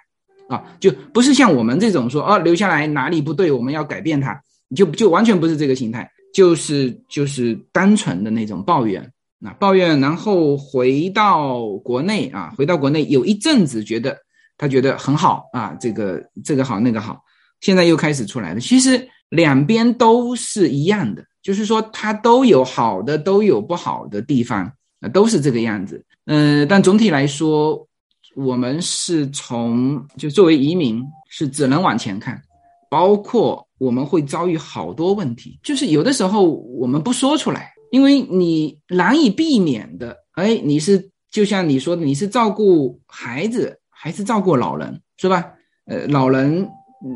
[0.50, 4.38] 啊，就不是像我们这种说，哦，留下来哪里不对，我们要改变它，
[4.76, 9.10] 就就完全不是这个心态，就是就是单纯的那种抱怨。
[9.38, 14.16] 那抱怨，然后回到国内啊，回到国内有一阵子觉得
[14.56, 17.20] 他觉得很好啊，这个这个好那个好，
[17.60, 18.60] 现在又开始出来了。
[18.60, 26.02] 其实两边都是一样的，就是说他都有好的，都有不好的地方，啊，都是这个样子。
[26.24, 27.86] 嗯，但总体来说，
[28.34, 32.40] 我们是从就作为移民是只能往前看，
[32.88, 37.72] 包括我们会遭遇好多问题，就是有的时候我们不说出来。
[37.90, 45.44] 因为你难以避免的，哎，你是就像你说的，你是照顾孩子还是照顾老人，是吧？
[45.86, 46.68] 呃，老人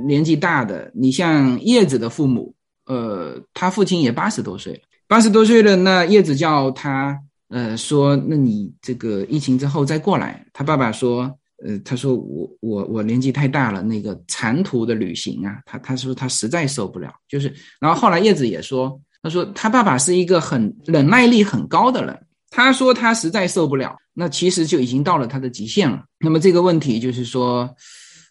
[0.06, 2.54] 年纪大的，你像叶子的父母，
[2.86, 10.46] 呃，他父亲也八十多岁了，八十多岁了，那叶子叫他，呃，说，那你这个疫情之后再过来。
[10.52, 19.00] 他爸爸说，呃，他说我我我年纪太大了，那个长途的旅行啊，他他说他实在受不了，就是，然后后来叶子也说。
[19.20, 22.16] 他说他爸爸是一个很忍耐力很高的人。
[22.50, 26.04] 他说他实在受不了，那其实就已经到了他的极限了。
[26.20, 27.68] 那么这个问题就是说，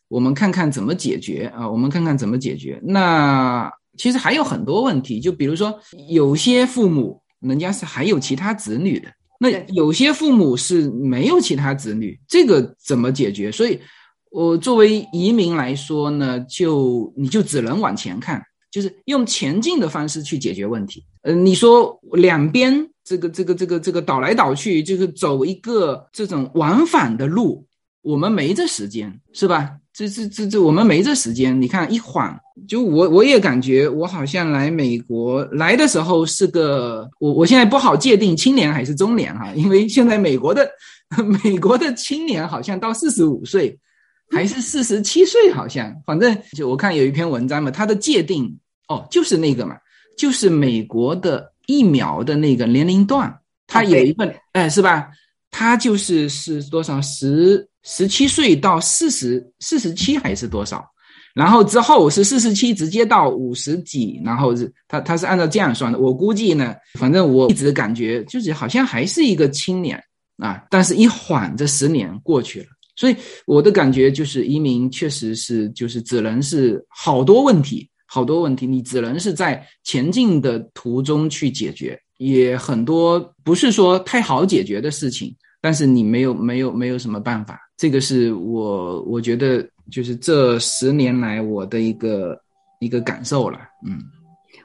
[0.08, 1.70] 我们看看怎么解决啊？
[1.70, 2.80] 我们看看怎么解决。
[2.82, 9.10] 那其实还有很多问题，就比如说有些父母人家是还有其他子女的，
[9.40, 13.52] 那有些父母是没有其他子女，这个怎么解决？
[13.52, 13.80] 所以，
[14.32, 18.42] 我作为移民来说呢，就你就只能往前看。
[18.70, 21.04] 就是用前进的方式去解决问题。
[21.22, 27.66] 呃，你说两边这个这个这个这个倒来倒去，就是走一个这种往返的路，
[28.08, 29.72] 我们没这时间，是吧？
[29.94, 31.60] 这这这这，我们没这时间。
[31.62, 40.70] 你看一晃，就我我也感觉我好像来美国来的时候是个我我现在不好界定青年还是中年哈， 因为现在美国的
[41.44, 43.78] 美国的青年好像到四十五岁
[44.30, 48.58] 还是四十七岁，好像反正就我看有一篇文章嘛，它的界定。
[48.90, 49.76] 哦，就是那个嘛，
[50.18, 53.38] 就是美国的疫苗的那个年龄段，
[53.68, 55.10] 它有一份，哎，是吧？
[55.52, 60.86] 它就是是多少十十七岁到四十四十七还是多少？
[61.34, 65.98] 然后之后是四十七直接到五十几，然后是他他是按照这样算的。
[65.98, 69.98] 我估计呢，反正我一直感觉就是好像还是一个青年
[70.38, 73.16] 啊，但是一晃这十年过去了，所以
[73.46, 77.90] 我的感觉就是移民确实是就是只能是好多问题。
[78.10, 92.42] 好多问题，你只能是在前进的途中去解决，也很多不是说太好解决的事情，但是你没有没有没有什么办法，这个是我我觉得就是这十年来我的一个
[92.80, 94.02] 一个感受了，嗯，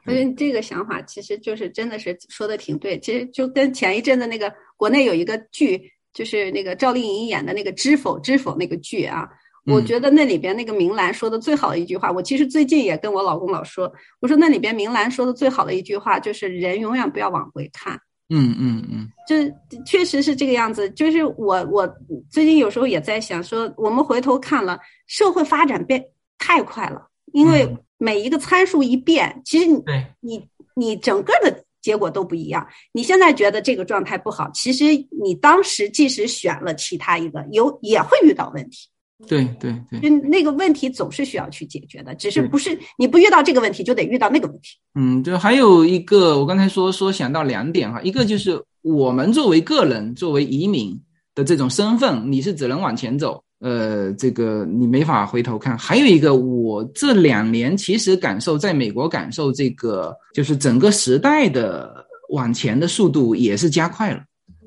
[0.07, 5.81] 我觉得这个想法其实就是真的是说的挺对，其实就跟前一阵子那个国内有一个剧，
[6.15, 9.29] 就是那个赵丽颖演的那个《知否知否》那个剧啊。
[9.65, 17.97] 我觉得那里边那个明兰说的最好的一句话，我其实最近也跟我老公老说，我说那里边明兰说的最好的一句话就是人永远不要往回看。
[18.35, 19.37] 嗯嗯嗯，就
[19.85, 20.89] 确实是这个样子。
[20.91, 21.87] 就是我我
[22.31, 26.03] 最近有时候也在想说，我们回头看了社会发展变
[26.39, 27.69] 太快了，因为
[27.99, 29.83] 每一个参数一变，其实你
[30.21, 32.67] 你你整个的结果都不一样。
[32.93, 34.85] 你现在觉得这个状态不好，其实
[35.23, 38.89] 你当时即使选了其他一个，有也会遇到问题。
[39.29, 44.79] 对对对，就那个问题总是需要去解决的，只是不是你不遇到这个问题就得遇到那个问题。
[44.95, 51.01] 嗯，就还有一个，我刚才说说想到两点哈，一个就是我们作为个人，作为移民，
[51.35, 55.79] 的这种身份，你是只能往前走，呃，这个你没法回头看。
[55.79, 64.21] 还有一个，我这两年其实感受在美国感受这个，就是整个时代的往前的速度也是加快了，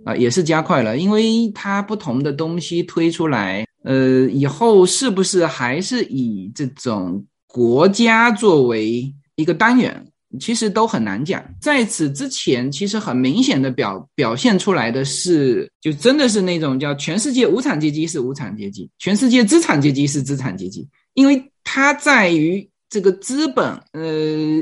[0.05, 10.05] 啊，也是加快了，因为它不同的东西推出来，呃，以后是不是还是以这种国家作为一个单元？
[10.37, 24.03] 其实都很难讲，在此之前，其实很明显的表表现出来的是，就真的是那种叫全世界无产阶级是无产阶级，全世界资产阶级是资产阶级，因为它在于这个资本，呃，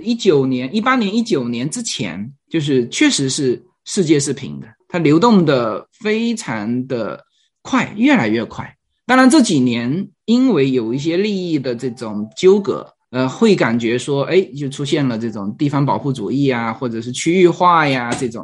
[0.03, 7.19] 一九年、一八年、一九年之前，就是确实是世界是平的，它流动的非常的
[7.63, 8.71] 快，越来越快。
[9.05, 12.87] 当然这几年因为有一些利益的这种纠葛。
[13.13, 18.43] 呃，会感觉说，哎，就出现了这种地方保护主义啊，或者是区域化呀这种。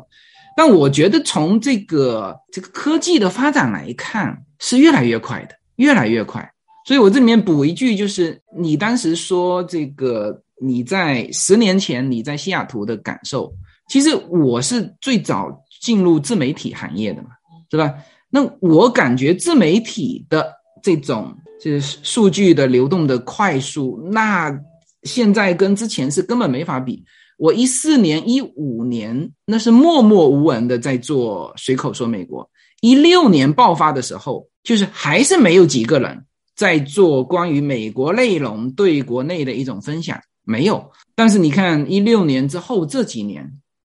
[0.55, 6.47] 但我觉得从这个这个科技的发展来看，是越来越快的，越来越快。
[6.86, 13.51] 所以我这里面补一句，就是你当时说这个你在十年前你在西雅图的感受，
[13.89, 15.49] 其实我是最早
[15.82, 17.30] 进入自媒体行业的嘛，
[17.72, 17.91] 是吧？
[18.30, 21.36] 那我感觉自媒体的这种。
[21.61, 24.49] 就是数据的流动的快速，那
[25.03, 27.03] 现在跟之前是根本没法比。
[27.38, 32.49] 我一四年、一五年那是默默无闻的在做随口说美国，
[32.80, 36.23] 一六年爆发的时候，就是还是没有几个人
[36.55, 40.89] 在做关于美国内容对国内的一种分享，没有。
[41.13, 43.45] 但是你看一六年之后这几年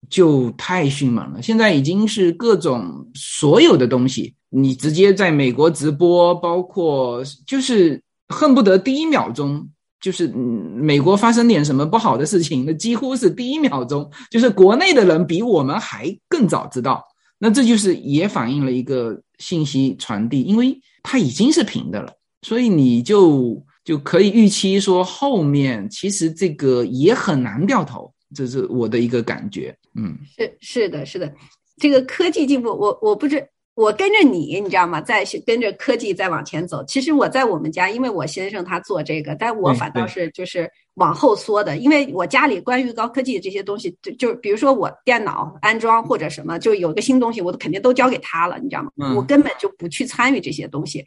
[0.09, 4.35] 就太迅猛了，现在已经是各种所有的东西。
[4.49, 9.67] 你直接在美国直播，包括就是恨不得第一秒钟，
[9.99, 17.03] 就是美国发生点什么不好的事情，那几乎是第一秒钟，就是国内的人比我们还更早知道。
[17.39, 29.75] 那这就是也反映了一个信息传递，因为它已经是平的了，所以你就就可以预期说后面其实这个也很难掉头，这是我的一个感觉。
[29.95, 31.33] 嗯，是是的，是的，
[31.77, 33.47] 这个科技进步，我我不知。
[33.75, 35.01] 我跟着你，你知道吗？
[35.01, 36.85] 在跟着科技在往前走。
[36.85, 41.77] 其实我在我们家，因为我先生他做这个，但我反倒是就是往后缩的。
[41.77, 49.13] 因为我家里关于高科技的这些东西，就就比如说我电脑安装或者什么，就有个新东西，我都肯定都交给他了，你知道吗？
[49.15, 51.05] 我根本就不去参与这些东西。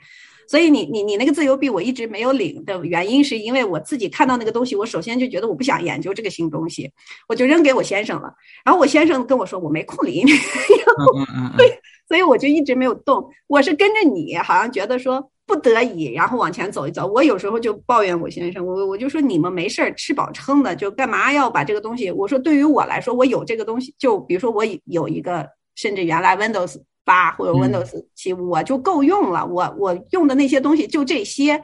[0.49, 6.89] 所以你你你那个自由币我一直没有领的原因，是因为我自己看到那个东西，我首先就觉得我不想研究这个新东西，
[7.27, 8.33] 我就扔给我先生了。
[8.65, 10.31] 然后我先生跟我说我没空理你，
[11.59, 13.29] 对，所以我就一直没有动。
[13.49, 17.07] 我是跟着你，好像觉得说不得已，然后往前走一走。
[17.07, 22.11] 我有时候就抱怨我先生，我我就说你们没事儿吃饱撑的，就干嘛要把这个东西？
[22.11, 26.77] 我说对于我来说，我有这个东西，就比如说我有一个，甚至原来 Windows。
[27.07, 29.47] 八或者 Windows 七，我就够用了。
[29.47, 31.55] 我我用的那些东西就这些。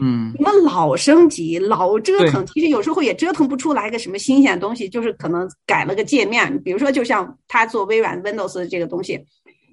[0.00, 4.88] 嗯，你们老升级、老折腾，其实有时候也折腾不出来个什么新鲜东西。
[4.88, 9.20] 就是可能改了个界面，比如说，就像他做微软 Windows 这个东西。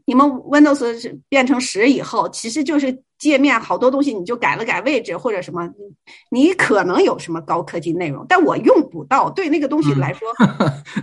[0.06, 5.70] 你们 Windows 是变成十以后，其实就是界面好多东西你就改了改位置或者什么，
[6.30, 9.30] 你可能有什么高科技内容，但我用不到。
[9.30, 10.28] 对那个东西来说，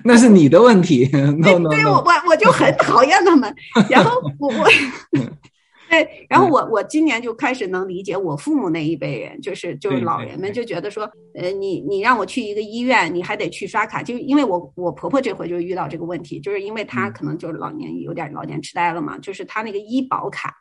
[0.04, 1.06] 那是你的问题。
[1.06, 3.54] 对，对我我我就很讨厌他们。
[3.88, 4.68] 然后我我。
[5.90, 20.54] 对，然后我我今年就开始能理解我父母那一辈人，就是就是老人们就觉得说，呃，你你让我去一个医院，你还得去刷卡，就因为我我婆婆这回就遇到这个问题，就是因为她可能就是老年有点老年痴呆了嘛，就是她那个医保卡，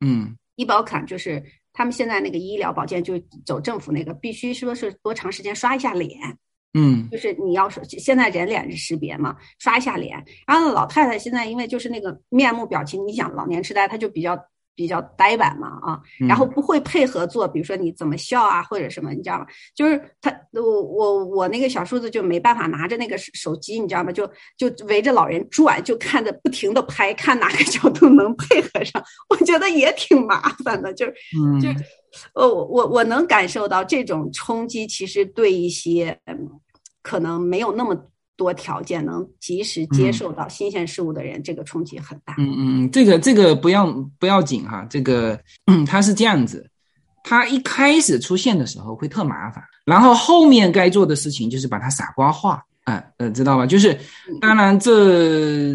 [0.00, 6.18] 嗯，医保卡就是他们现在那个医疗保健就走政府那个，必须说是多长时间刷一下脸，
[6.72, 14.42] 嗯，就是你要说现在人脸识别嘛，刷一下脸，然后老太太现在因为就是那个面目表情，你想老年痴呆，她就比较。
[14.80, 19.46] 比较呆板嘛啊，然后不会配合做，比如说你怎么笑啊或者什么，你知道吗？
[19.74, 24.10] 就是他我我我那个小叔子就没办法拿着那个手机，你知道吗？
[24.10, 24.26] 就
[24.56, 29.04] 就围着老人转，就看着不停的拍，看哪个角度能配合上。
[29.28, 31.12] 我觉得也挺麻烦的，就是
[31.60, 31.68] 就
[32.32, 36.18] 呃我我我能感受到这种冲击，其实对一些
[37.02, 38.09] 可能没有那么。
[38.40, 42.34] 多条件能及时接受到新鲜事物的人，这个冲击很大。
[42.38, 46.66] 嗯嗯，这个这个不要不要紧哈，这个嗯，它是这样子，
[47.22, 53.66] 它一开始出现的时候会特麻烦，然后后面该做的事情就是把它傻瓜化，啊呃，知道吧？
[53.66, 53.94] 就是
[54.40, 55.74] 当然这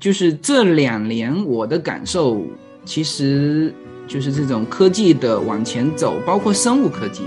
[0.00, 2.42] 就是这两年我的感受，
[2.86, 3.70] 其实
[4.06, 7.20] 就是这种科技的往前走，包括生物科技，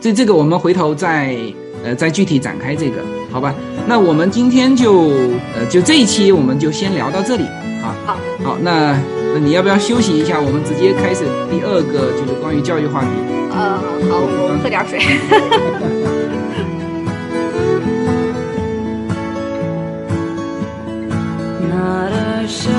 [0.00, 1.36] 这这个我们回头再。
[1.84, 3.54] 呃，再具体展开这个，好吧？
[3.86, 5.10] 那我们今天就
[5.56, 7.44] 呃，就这一期我们就先聊到这里
[7.82, 7.94] 啊。
[8.04, 8.98] 好好，那
[9.32, 10.40] 那你要不要休息一下？
[10.40, 13.08] 我们直接开始第二个，就是关于教育话题。
[13.52, 14.98] 啊，好，我喝点水。
[21.68, 22.77] 那的山。